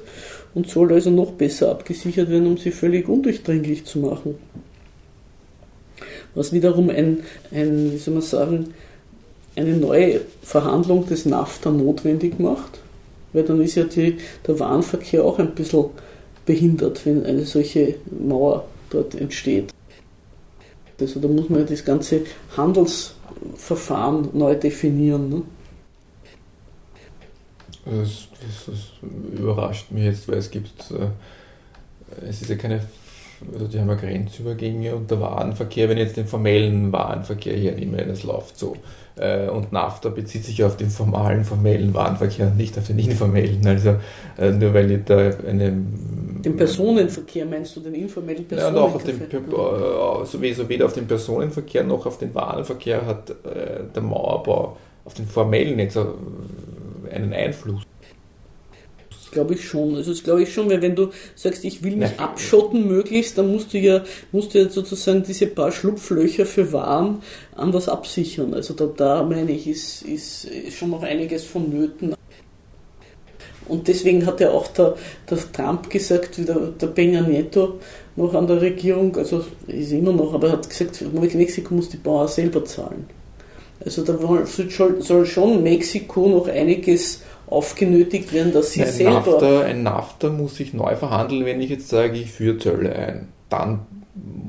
[0.53, 4.35] und soll also noch besser abgesichert werden, um sie völlig undurchdringlich zu machen
[6.35, 8.73] was wiederum ein, ein wie soll man sagen,
[9.55, 12.79] eine neue Verhandlung des NAFTA notwendig macht,
[13.33, 15.85] weil dann ist ja die, der Warenverkehr auch ein bisschen
[16.45, 19.71] behindert, wenn eine solche Mauer dort entsteht.
[20.99, 22.21] Also da muss man ja das ganze
[22.55, 25.29] Handelsverfahren neu definieren.
[25.29, 25.41] Ne?
[27.85, 32.81] Das, das, das, überrascht mich jetzt, weil es gibt, äh, es ist ja keine
[33.53, 38.05] also die haben ja Grenzübergänge und der Warenverkehr, wenn ich jetzt den formellen Warenverkehr hernehme,
[38.05, 38.75] das läuft so.
[39.17, 43.65] Äh, und NAFTA bezieht sich auf den formalen, formellen Warenverkehr und nicht auf den informellen.
[43.65, 43.95] Also
[44.37, 45.17] äh, nur weil ich da
[45.47, 45.71] eine
[46.43, 48.81] Den Personenverkehr meinst du, den informellen Ja, Personenverkehr?
[48.81, 53.05] noch auf den, äh, so wie so weder auf den Personenverkehr noch auf den Warenverkehr
[53.05, 53.33] hat
[53.95, 56.15] der Mauerbau auf den formellen so
[57.11, 57.83] einen Einfluss.
[59.35, 59.95] Glaube ich schon.
[59.95, 62.23] Also das glaube ich schon, weil wenn du sagst, ich will mich Ja.
[62.23, 67.21] abschotten möglichst, dann musst du ja, musst du ja sozusagen diese paar Schlupflöcher für Waren
[67.53, 68.53] anders absichern.
[68.53, 72.15] Also da, da meine ich, ist, ist schon noch einiges vonnöten.
[73.67, 74.95] Und deswegen hat ja auch der,
[75.29, 77.79] der Trump gesagt, wie der, der Peña Nieto
[78.15, 81.97] noch an der Regierung, also ist immer noch, aber er hat gesagt, Mexiko muss die
[81.97, 83.05] Bauern selber zahlen.
[83.83, 84.17] Also da
[85.01, 89.13] soll schon Mexiko noch einiges aufgenötigt werden, dass sie Ein selber.
[89.13, 93.27] NAFTA, ein NAFTA muss sich neu verhandeln, wenn ich jetzt sage, ich führe Zölle ein.
[93.49, 93.81] Dann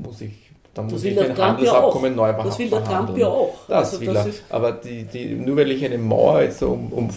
[0.03, 0.31] muss ich,
[0.73, 2.33] dann Das muss will ich der ein ja Handelsabkommen auch.
[2.37, 3.19] neu Das will der Trump verhandeln.
[3.19, 3.53] ja auch.
[3.67, 4.33] Das Also will das er.
[4.49, 7.09] Aber die, die, nur weil ich eine Mauer jetzt um, um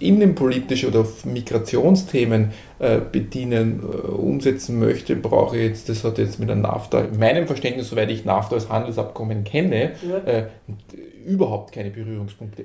[0.00, 6.50] innenpolitische oder Migrationsthemen äh, bedienen, äh, umsetzen möchte, brauche ich jetzt, das hat jetzt mit
[6.50, 10.18] einem NAFTA, in meinem Verständnis, soweit ich NAFTA als Handelsabkommen kenne, Ja.
[10.18, 10.44] äh,
[11.26, 12.64] überhaupt keine Berührungspunkte.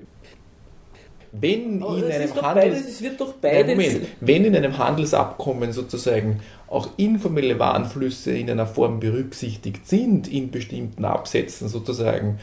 [1.36, 3.02] Wenn Aber in einem Handels...
[3.42, 3.76] beides.
[3.76, 4.08] Moment.
[4.22, 11.06] Wenn in einem Handelsabkommen sozusagen auch informelle Warenflüsse in einer Form berücksichtigt sind, in bestimmten
[11.06, 12.40] Absätzen sozusagen,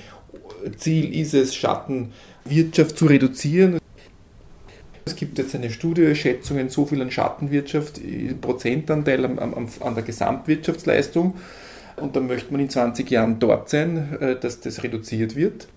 [0.76, 3.78] Ziel ist es, Schattenwirtschaft zu reduzieren.
[5.04, 9.94] Es gibt jetzt eine Studie, Schätzungen, so viel an Schattenwirtschaft, äh, Prozentanteil am, am, an
[9.94, 11.36] der Gesamtwirtschaftsleistung.
[11.94, 15.68] Und dann möchte man in 20 Jahren dort sein, äh, dass das reduziert wird.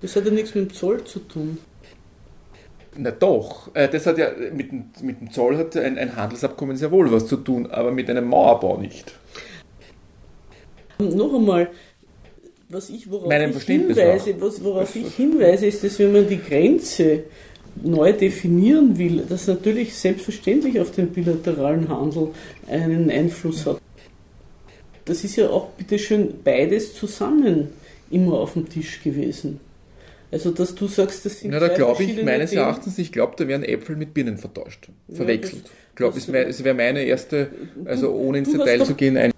[0.00, 1.58] Das hat ja nichts mit dem Zoll zu tun.
[2.96, 6.76] Na doch, äh, das hat ja mit, dem- mit dem Zoll hat ein, ein Handelsabkommen
[6.76, 9.12] sehr wohl was zu tun, aber mit einem Mauerbau nicht.
[10.98, 11.68] Noch einmal,
[12.68, 16.38] was ich, worauf Meinem ich hinweise, was, worauf ich hinweise, ist, dass wenn man die
[16.40, 17.24] Grenze
[17.82, 22.28] neu definieren will, das natürlich selbstverständlich auf den bilateralen Handel
[22.68, 23.78] einen Einfluss hat.
[25.06, 27.70] Das ist ja auch bitteschön beides zusammen
[28.10, 29.58] immer auf dem Tisch gewesen.
[30.32, 32.62] Also, dass du sagst, das sind Ja, da glaube ich meines Themen.
[32.62, 35.64] Erachtens, ich glaube, da werden Äpfel mit Birnen vertauscht, verwechselt.
[35.64, 37.50] das- Ich glaube, das- es wäre meine erste,
[37.84, 39.32] also ohne ins Detail doch- zu gehen, eine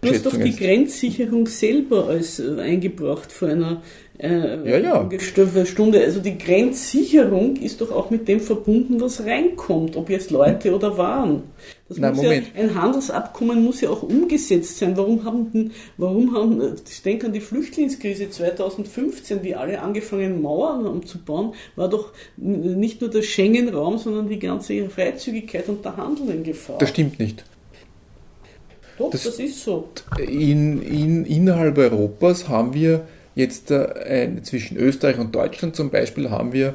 [0.00, 0.54] Du hast doch die.
[0.54, 3.82] Grenzsicherung selber als äh, eingebracht vor einer
[4.18, 5.00] äh, Ja, ja.
[5.02, 6.00] ungestö- Stunde.
[6.02, 10.96] Also die Grenzsicherung ist doch auch mit dem verbunden, was reinkommt, ob jetzt Leute oder
[10.96, 11.42] Waren.
[11.88, 12.48] Das Na, muss Moment.
[12.56, 14.96] Ja, ein Handelsabkommen muss ja auch umgesetzt sein.
[14.96, 20.84] Warum haben, denn- warum haben, ich denke an die Flüchtlingskrise 2015, wie alle angefangen Mauern
[20.84, 26.42] umzubauen, war doch nicht nur der Schengen-Raum, sondern die ganze Freizügigkeit und der Handel in
[26.42, 26.78] Gefahr.
[26.78, 27.44] Das stimmt nicht.
[28.98, 29.88] doch, das- das ist so.
[30.18, 33.06] In, in, innerhalb Europas haben wir
[33.36, 36.74] jetzt äh, zwischen Österreich und Deutschland zum Beispiel haben wir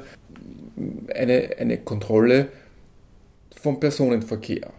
[1.14, 2.47] eine, eine Kontrolle
[3.62, 4.72] vom Personenverkehr.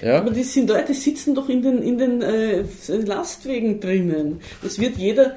[0.00, 0.18] Ja?
[0.18, 2.64] Aber die sind Leute sitzen doch in den, in den äh,
[3.04, 4.40] Lastwegen drinnen.
[4.64, 5.36] Es wird jeder.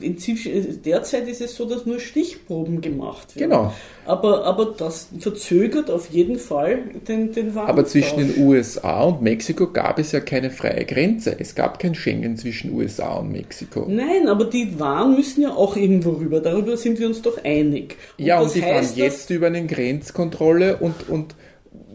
[0.00, 3.50] Inzwischen, derzeit ist es so, dass nur Stichproben gemacht werden.
[3.50, 3.74] Genau.
[4.06, 7.68] Aber, aber das verzögert auf jeden Fall den, den Warentausch.
[7.68, 11.34] Aber zwischen den USA und Mexiko gab es ja keine freie Grenze.
[11.40, 13.86] Es gab kein Schengen zwischen USA und Mexiko.
[13.88, 16.38] Nein, aber die Waren müssen ja auch irgendwo rüber.
[16.38, 17.96] Darüber sind wir uns doch einig.
[18.16, 21.34] ja, und das die fahren heißt, jetzt über eine Grenzkontrolle und, und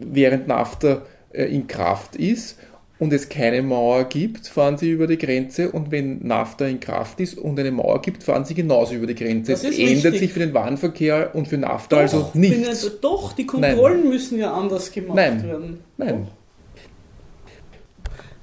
[0.00, 2.58] während NAFTA äh, in Kraft ist
[2.98, 7.20] und es keine Mauer gibt, fahren sie über die Grenze und wenn NAFTA in Kraft
[7.20, 9.52] ist und eine Mauer gibt, fahren sie genauso über die Grenze.
[9.52, 10.18] Das es ändert richtig.
[10.20, 12.82] sich für den Warenverkehr und für NAFTA Doch, also bin nichts.
[12.84, 15.42] ja- doch, die Kontrollen müssen ja anders gemacht Nein.
[15.44, 15.80] werden.
[15.98, 16.28] Nein.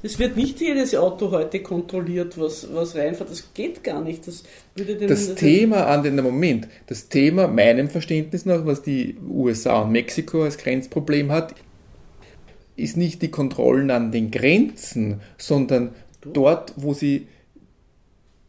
[0.06, 3.32] Es wird nicht jedes Auto heute kontrolliert, was, was reinfährt.
[3.32, 4.28] Das geht gar nicht.
[4.28, 4.44] Das
[4.76, 9.82] würde den, Das Thema an den Moment, das Thema meinem Verständnis nach, was die USA
[9.84, 11.56] und Mexiko als Grenzproblem hat,
[12.76, 15.92] ist nicht die Kontrollen an den Grenzen, sondern
[16.22, 17.28] dort, wo sie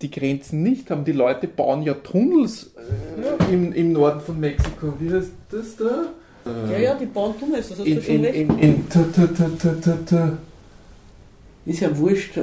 [0.03, 1.05] die Grenzen nicht haben.
[1.05, 4.95] Die Leute bauen ja Tunnels äh, im, im Norden von Mexiko.
[4.99, 6.09] Wie heißt das da?
[6.73, 8.37] Ja, ja, die bauen Tunnels, das hast In, du schon in, recht.
[8.37, 8.85] in, in.
[11.67, 12.37] Ist ja wurscht.
[12.37, 12.43] äh,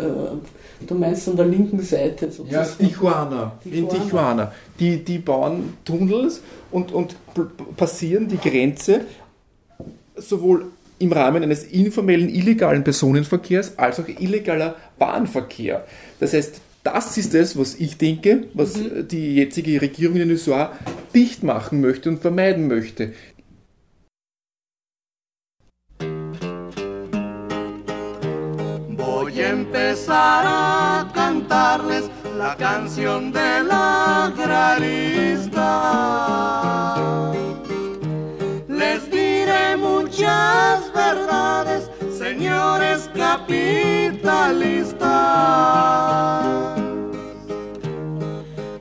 [0.88, 2.88] Du meinst an der linken Seite Ja, sozusagen.
[2.90, 3.52] Tijuana.
[3.66, 4.52] In Tijuana.
[4.80, 6.42] Die, die bauen Tunnels
[6.72, 7.16] und, und
[7.78, 9.02] passieren die Grenze
[10.16, 10.66] sowohl
[11.00, 15.86] im Rahmen eines informellen, illegalen Personenverkehrs als auch illegaler Bahnverkehr.
[16.20, 19.08] Das heißt, das ist es, was ich denke, was Mhm.
[19.08, 20.72] die jetzige Regierung in den USA
[21.14, 23.14] dicht machen möchte und vermeiden möchte.
[29.52, 35.62] Empezar a cantarles la canción de la granista.
[38.68, 41.92] Les diré muchas verdades
[43.14, 45.12] capitalista.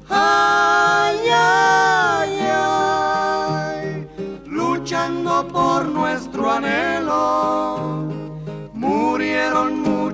[0.09, 4.09] Ay, ay, ay,
[4.47, 8.10] luchando por nuestro anhelo,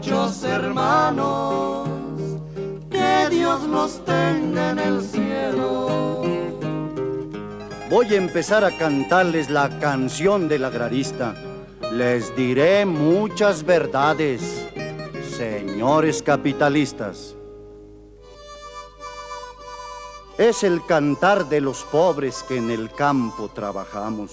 [0.06, 1.88] muchos hermanos,
[2.90, 6.22] que Dios los tenga en el cielo.
[7.90, 11.34] Voy a empezar a cantarles la canción del agrarista.
[11.92, 14.68] Les diré muchas verdades,
[15.36, 17.34] señores capitalistas.
[20.38, 24.32] Es el cantar de los pobres que en el campo trabajamos,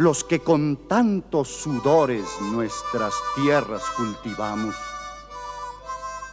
[0.00, 4.74] los que con tantos sudores nuestras tierras cultivamos.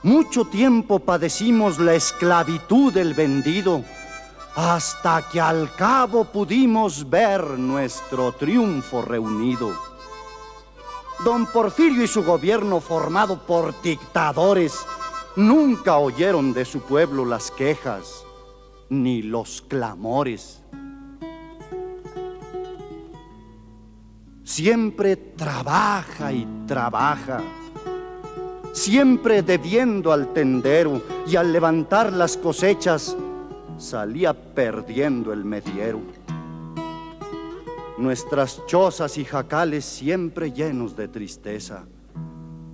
[0.03, 3.83] Mucho tiempo padecimos la esclavitud del vendido,
[4.55, 9.73] hasta que al cabo pudimos ver nuestro triunfo reunido.
[11.25, 14.79] Don Porfirio y su gobierno formado por dictadores
[15.35, 18.23] nunca oyeron de su pueblo las quejas
[18.89, 20.61] ni los clamores.
[24.47, 27.41] Siempre trabaja y trabaja,
[28.71, 33.17] siempre debiendo al tendero y al levantar las cosechas
[33.77, 35.99] salía perdiendo el mediero.
[37.97, 41.83] Nuestras chozas y jacales siempre llenos de tristeza,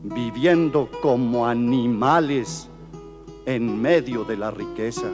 [0.03, 2.69] viviendo como animales
[3.47, 5.07] en medio de la riqueza.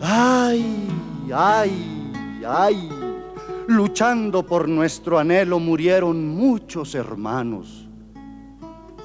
[0.00, 0.88] Ay,
[1.30, 3.03] ay, ay,
[3.66, 7.88] luchando por nuestro anhelo murieron muchos hermanos.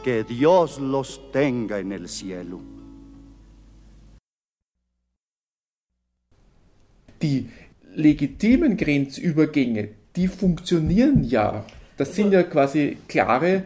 [0.04, 2.60] Que Dios los tenga en el cielo.
[7.22, 7.50] Die
[7.96, 11.66] legitimen Grenzübergänge, die funktionieren ja.
[11.98, 13.64] Das sind ja quasi klare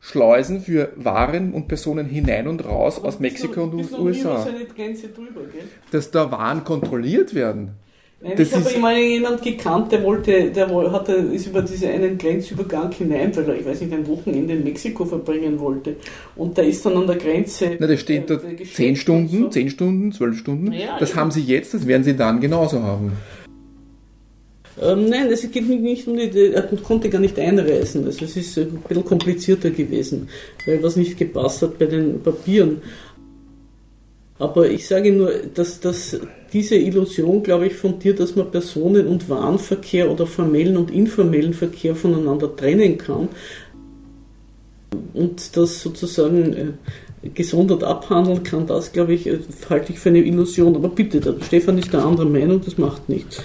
[0.00, 4.48] Schleusen für Waren und Personen hinein und raus aus Mexiko und USA.
[4.74, 5.68] Grenze drüber, gell?
[5.92, 7.76] Dass da Waren kontrolliert werden.
[8.20, 12.18] Nein, Das ich habe immer jemand gekannt, der wollte, der hatte, ist über diesen einen
[12.18, 15.94] Grenzübergang hinein, weil er, ich weiß nicht, ein Wochenende in Mexiko verbringen wollte.
[16.34, 17.76] Und der ist dann an der Grenze.
[17.78, 19.48] Na, da steht äh, da geschickt 10 und Stunden, so.
[19.50, 20.72] 10 Stunden, 12 Stunden.
[20.72, 21.20] Ja, das eben.
[21.20, 23.12] haben sie jetzt, das werden sie dann genauso haben.
[24.80, 28.04] Ähm, nein, es geht nicht- nicht um die, er konnte gar nicht einreisen.
[28.04, 30.28] Also es ist ein bisschen komplizierter gewesen,
[30.66, 32.80] weil was nicht gepasst hat bei den Papieren.
[34.38, 36.18] Aber ich sage nur, dass, dass
[36.52, 41.96] diese Illusion, glaube ich, fundiert, dass man Personen- und Warenverkehr oder formellen und informellen Verkehr
[41.96, 43.28] voneinander trennen kann
[45.12, 50.20] und das sozusagen äh, gesondert abhandeln kann, das, glaube ich, äh, halte ich für eine
[50.20, 50.76] Illusion.
[50.76, 53.42] Aber bitte, der Stefan ist der anderer Meinung, das macht nichts.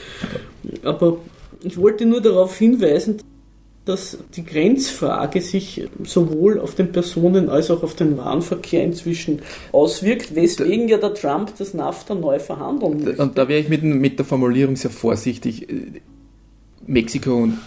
[0.84, 1.18] Aber
[1.64, 3.18] ich wollte nur darauf hinweisen,
[3.86, 10.36] dass die Grenzfrage sich sowohl auf den Personen- als auch auf den Warenverkehr inzwischen auswirkt,
[10.36, 13.22] weswegen ja der Trump das NAFTA neu verhandeln möchte.
[13.22, 15.68] Und da wäre ich mit, mit der Formulierung sehr vorsichtig.
[16.86, 17.60] Mexiko und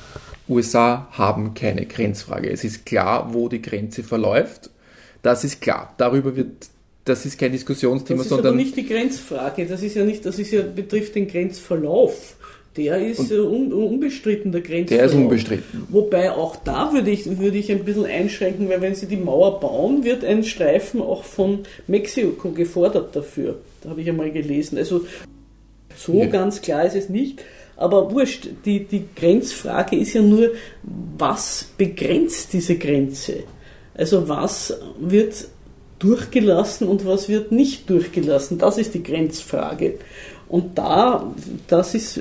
[0.48, 2.50] USA haben keine Grenzfrage.
[2.50, 4.70] Es ist klar, wo die Grenze verläuft.
[5.22, 5.94] Das ist klar.
[5.98, 6.68] Darüber wird,
[7.04, 10.24] das ist kein Diskussionsthema, Das ist aber sondern nicht die Grenzfrage, das ist ja nicht,
[10.24, 12.35] das ist ja, betrifft den Grenzverlauf.
[12.76, 14.88] Der ist un, unbestritten, der Grenzverlauf.
[14.88, 15.86] der ist unbestritten.
[15.88, 19.60] Wobei auch da würde ich, würde ich ein bisschen einschränken, weil wenn sie die Mauer
[19.60, 23.56] bauen, wird ein Streifen auch von Mexiko gefordert dafür.
[23.82, 24.76] Da habe ich einmal gelesen.
[24.78, 25.02] Also
[25.96, 26.26] so Ja.
[26.26, 27.42] ganz klar ist es nicht.
[27.78, 30.52] Aber wurscht, die, die Grenzfrage ist ja nur,
[31.18, 33.44] was begrenzt diese Grenze?
[33.94, 35.48] Also was wird
[35.98, 38.58] durchgelassen und was wird nicht durchgelassen?
[38.58, 39.94] Das ist die Grenzfrage.
[40.48, 41.32] Und da,
[41.66, 42.20] das ist,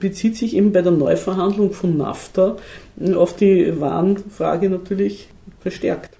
[0.00, 2.56] bezieht sich eben bei der Neuverhandlung von NAFTA
[3.14, 5.28] auf die Warenfrage natürlich
[5.60, 6.16] verstärkt.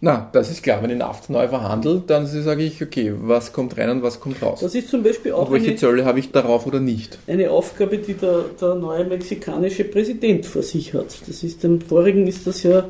[0.00, 0.82] Na, das ist klar.
[0.82, 4.42] Wenn ich NAFTA neu verhandelt, dann sage ich, okay, was kommt rein und was kommt
[4.42, 4.60] raus.
[4.60, 7.18] Das ist zum Beispiel auch Und welche eine, Zölle habe ich darauf oder nicht?
[7.26, 11.16] eine Aufgabe, die der, der neue mexikanische Präsident vor sich hat.
[11.26, 12.88] Das ist dem vorigen ist das ja,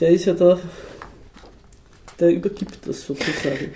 [0.00, 0.58] der ist ja da,
[2.20, 3.72] der übergibt das sozusagen.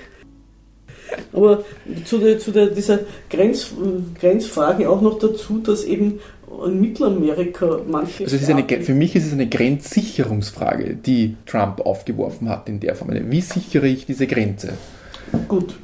[1.32, 1.64] Aber
[2.04, 3.72] zu, der, zu der, dieser Grenz,
[4.18, 6.20] Grenzfrage auch noch dazu, dass eben
[6.66, 8.24] in Mittelamerika manche.
[8.24, 12.80] Also es ist eine, für mich ist es eine Grenzsicherungsfrage, die Trump aufgeworfen hat in
[12.80, 13.10] der Form.
[13.12, 14.74] Wie sichere ich diese Grenze?
[15.46, 15.74] Gut,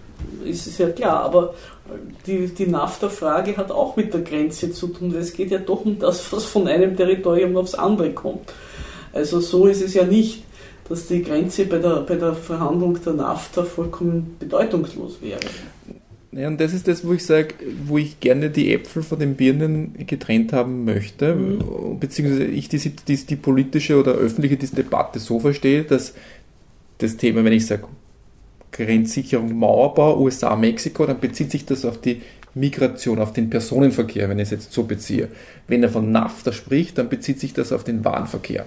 [0.45, 1.55] ist ja klar, aber
[2.27, 5.99] die, die NAFTA-Frage hat auch mit der Grenze zu tun, es geht ja doch um
[5.99, 8.53] das, was von einem Territorium aufs andere kommt.
[9.13, 10.45] Also so ist es ja nicht,
[10.89, 15.41] dass die Grenze bei der, bei der Verhandlung der NAFTA vollkommen bedeutungslos wäre.
[16.33, 17.55] Ja, und das ist das, wo ich sage,
[17.87, 21.99] wo ich gerne die Äpfel von den Birnen getrennt haben möchte, Mhm.
[21.99, 26.13] beziehungsweise ich die, die, die politische oder öffentliche Debatte so verstehe, dass
[26.99, 27.85] das Thema, wenn ich sage
[28.73, 32.21] Grenzsicherung, Mauerbau, USA, Mexiko, dann bezieht sich das auf die
[32.55, 35.29] Migration, auf den Personenverkehr, wenn ich es jetzt so beziehe.
[35.69, 38.67] Wenn er von NAFTA spricht, dann bezieht sich das auf den Warenverkehr.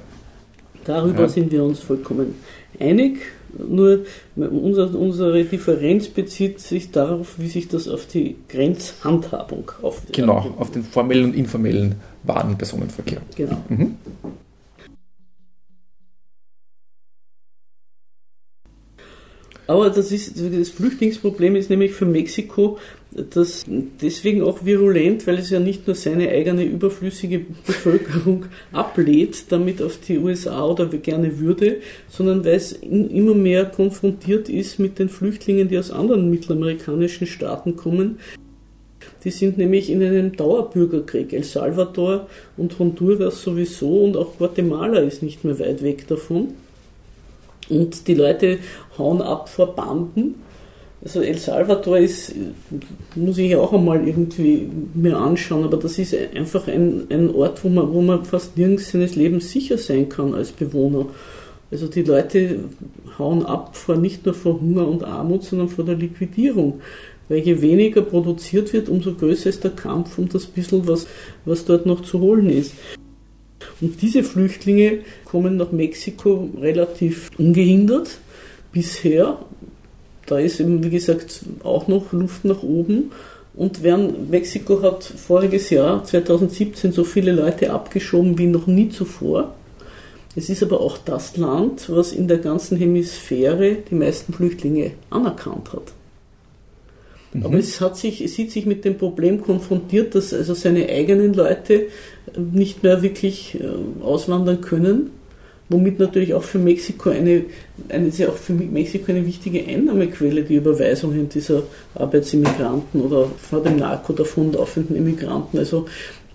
[0.90, 1.30] Darüber Ja.
[1.30, 2.34] sind wir uns vollkommen
[2.80, 3.20] einig.
[3.56, 10.16] Nur unser, unsere Differenz bezieht sich darauf, wie sich das auf die Grenzhandhabung aufwirkt.
[10.16, 13.22] Genau, auf den formellen und informellen Waren- und Personenverkehr.
[13.36, 13.58] Genau.
[13.70, 13.98] Mhm.
[19.70, 22.80] Aber das, ist, das Flüchtlingsproblem ist nämlich für Mexiko
[23.12, 23.66] das
[24.02, 30.00] deswegen auch virulent, weil es ja nicht nur seine eigene überflüssige Bevölkerung ablädt, damit auf
[30.00, 31.78] die USA oder gerne würde,
[32.10, 37.76] sondern weil es immer mehr konfrontiert ist mit den Flüchtlingen, die aus anderen mittelamerikanischen Staaten
[37.76, 38.18] kommen.
[39.24, 41.32] Die sind nämlich in einem Dauerbürgerkrieg.
[41.32, 46.56] El Salvador und Honduras sowieso und auch Guatemala ist nicht mehr weit weg davon.
[47.70, 48.60] Und die Leute
[48.98, 50.36] hauen ab vor Banden.
[51.02, 52.36] Also El Salvador ist,
[53.16, 57.70] muss ich auch einmal irgendwie mir anschauen, aber das ist einfach ein, ein Ort, wo
[57.70, 61.06] man, wo man fast nirgends seines Lebens sicher sein kann als Bewohner.
[61.72, 62.60] Also die Leute
[63.18, 66.82] hauen ab vor nicht nur vor Hunger und Armut, sondern vor der Liquidierung.
[67.30, 71.08] Weil je weniger produziert wird, umso größer ist der Kampf um das bisschen, was,
[71.46, 72.74] was dort noch zu holen ist.
[73.82, 78.20] Und diese Flüchtlinge kommen nach Mexiko relativ ungehindert
[78.72, 79.40] bisher.
[80.26, 83.12] Da ist eben, wie gesagt, auch noch Luft nach oben.
[83.56, 89.56] Und während Mexiko hat voriges Jahr, 2017, so viele Leute abgeschoben wie noch nie zuvor.
[90.36, 95.74] Es ist aber auch das Land, was in der ganzen Hemisphäre die meisten Flüchtlinge anerkannt
[95.74, 95.92] hat.
[97.44, 101.88] Aber es, hat sich, sieht sich mit dem Problem konfrontiert, dass also seine eigenen Leute
[102.36, 105.12] nicht mehr wirklich äh, auswandern können,
[105.70, 107.46] womit natürlich auch für Mexiko eine,
[107.90, 111.64] eine ist auch für Mexiko eine wichtige Einnahmequelle, die Überweisungen dieser
[111.94, 115.60] Arbeitsimmigranten oder vor dem Narko davonlaufenden Immigranten.
[115.60, 115.86] Also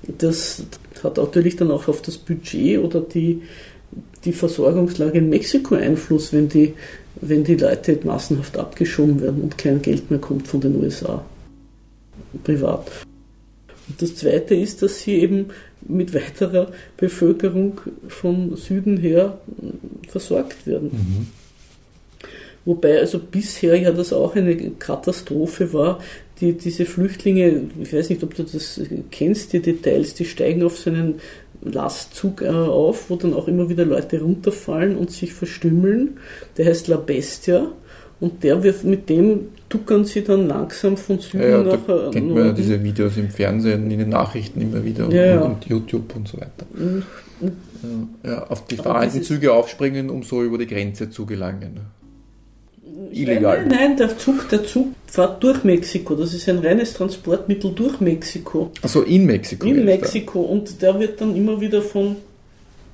[0.06, 0.64] das
[1.02, 3.42] hat natürlich dann auch auf das Budget oder die,
[4.24, 6.74] die Versorgungslage in Mexiko Einfluss, wenn die,
[7.20, 11.24] wenn die Leute massenhaft abgeschoben werden und kein Geld mehr kommt von den USA
[12.42, 12.90] privat.
[13.88, 15.46] Und das Zweite ist, dass sie eben
[15.86, 19.38] mit weiterer Bevölkerung von Süden her
[20.08, 20.90] versorgt werden.
[20.92, 21.26] Mhm.
[22.64, 26.00] Wobei also bisher ja das auch eine Katastrophe war,
[26.40, 30.78] die, diese Flüchtlinge, ich weiß nicht, ob du das kennst, die Details, die steigen auf
[30.78, 31.16] so einen
[31.64, 36.18] Lastzug äh, auf, wo dann auch immer wieder Leute runterfallen und sich verstümmeln.
[36.56, 37.68] Der heißt La Bestia
[38.20, 42.08] und der wird mit dem tuckern sie dann langsam von Süden Ja, ja, nach da
[42.08, 45.52] äh, kennt man ja diese Videos im Fernsehen, in den Nachrichten immer wieder Ja, und,
[45.54, 46.66] und YouTube und so weiter.
[46.74, 47.02] Mhm.
[48.22, 51.80] Ja, auf die dieses- Züge aufspringen, um so über die Grenze zu gelangen.
[53.12, 53.66] Illegal.
[53.66, 56.14] Nein, nein, der Zug, der Zug fährt durch Mexiko.
[56.14, 58.70] Das ist ein reines Transportmittel durch Mexiko.
[58.82, 59.66] Also in Mexiko.
[59.66, 60.40] In Mexiko.
[60.40, 62.16] Und der wird dann immer wieder von,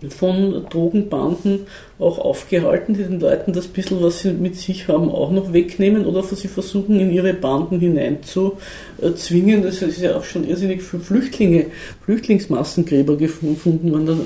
[0.08, 1.60] von Drogenbanden
[1.98, 6.06] auch aufgehalten, die den Leuten das bisschen, was sie mit sich haben, auch noch wegnehmen
[6.06, 9.62] oder sie versuchen, in ihre Banden hineinzuzwingen.
[9.62, 11.66] Das ist ja auch schon irrsinnig für Flüchtlinge,
[12.04, 14.06] Flüchtlingsmassengräber gefunden.
[14.06, 14.16] Da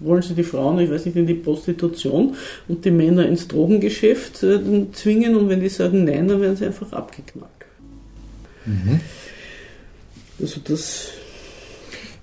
[0.00, 2.34] wollen sie die Frauen, ich weiß nicht, in die Prostitution
[2.68, 4.58] und die Männer ins Drogengeschäft äh,
[4.92, 7.50] zwingen und wenn die sagen nein, dann werden sie einfach abgeknallt.
[8.66, 9.00] Mhm.
[10.40, 11.08] Also das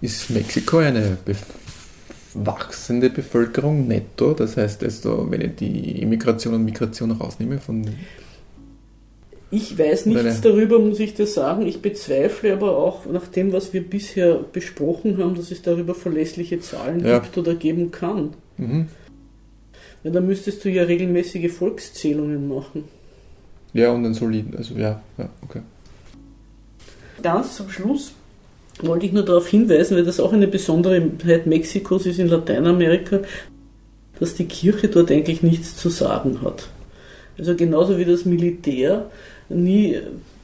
[0.01, 1.53] Ist Mexiko eine bef-
[2.33, 4.33] wachsende Bevölkerung netto?
[4.33, 7.85] Das heißt, also, wenn ich die Immigration und Migration rausnehme von
[9.49, 11.65] Ich weiß nichts darüber, muss ich dir sagen.
[11.67, 16.59] Ich bezweifle aber auch nach dem, was wir bisher besprochen haben, dass es darüber verlässliche
[16.59, 17.19] Zahlen Ja.
[17.19, 18.33] gibt oder geben kann.
[18.57, 18.87] mhm.
[20.03, 22.83] Ja, dann müsstest du ja regelmäßige Volkszählungen machen.
[23.73, 25.61] ja und einen soliden, also ja, ja, okay.
[27.23, 28.13] Ganz zum Schluss
[28.81, 33.21] wollte ich nur darauf hinweisen, weil das auch eine Besonderheit Mexikos ist in Lateinamerika,
[34.19, 36.69] dass die Kirche dort eigentlich nichts zu sagen hat.
[37.37, 39.09] Also genauso wie das Militär
[39.49, 39.97] nie,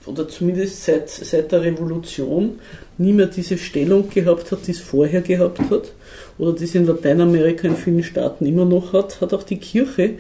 [0.06, 2.60] oder zumindest seit, seit der Revolution,
[2.98, 5.94] nie mehr diese Stellung gehabt hat, die es vorher gehabt hat,
[6.38, 10.16] oder die es in Lateinamerika in vielen Staaten immer noch hat, hat auch die Kirche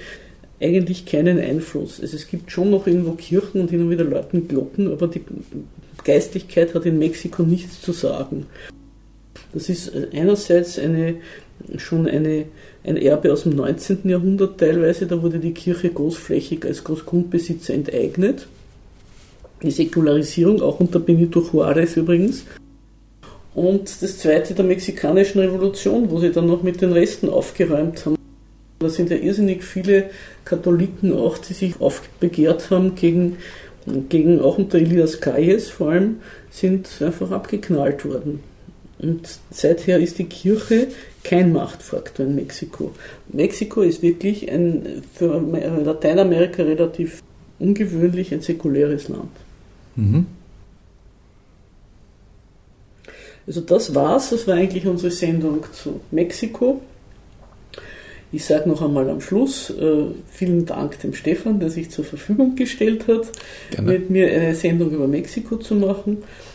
[0.62, 2.00] eigentlich keinen Einfluss.
[2.00, 5.22] Also es gibt schon noch irgendwo Kirchen und hin und wieder läuten Glocken, aber die
[6.04, 8.46] Geistlichkeit hat in Mexiko nichts zu sagen.
[9.54, 11.16] Das ist einerseits eine,
[11.78, 12.46] schon eine,
[12.84, 14.00] ein Erbe aus dem 19.
[14.06, 18.48] Jahrhundert teilweise, da wurde die Kirche großflächig als Großgrundbesitzer enteignet.
[19.64, 22.45] Die Säkularisierung, auch unter Benito Juárez übrigens.
[23.55, 28.16] Und das zweite der mexikanischen Revolution, wo sie dann noch mit den Resten aufgeräumt haben.
[28.80, 30.09] Da sind ja irrsinnig viele
[30.43, 33.38] Katholiken auch, die sich aufbegehrt haben gegen,
[34.09, 36.18] gegen auch unter Elias Calles vor allem,
[36.51, 38.41] sind einfach abgeknallt worden.
[38.99, 40.88] Und seither ist die Kirche
[41.24, 42.91] kein Machtfaktor in Mexiko.
[43.32, 45.39] Mexiko ist wirklich ein für
[45.84, 47.22] Lateinamerika relativ
[47.59, 49.32] ungewöhnlich ein säkuläres Land.
[49.96, 50.26] Mhm.
[53.46, 56.82] Also das war's, das war eigentlich unsere Sendung zu Mexiko.
[58.32, 62.56] Ich sage noch einmal am Schluss, äh, vielen Dank dem Stefan, der sich zur Verfügung
[62.56, 63.28] gestellt hat,
[63.70, 63.91] Gerne.
[63.91, 66.24] mit mir eine Sendung über Mexiko zu machen.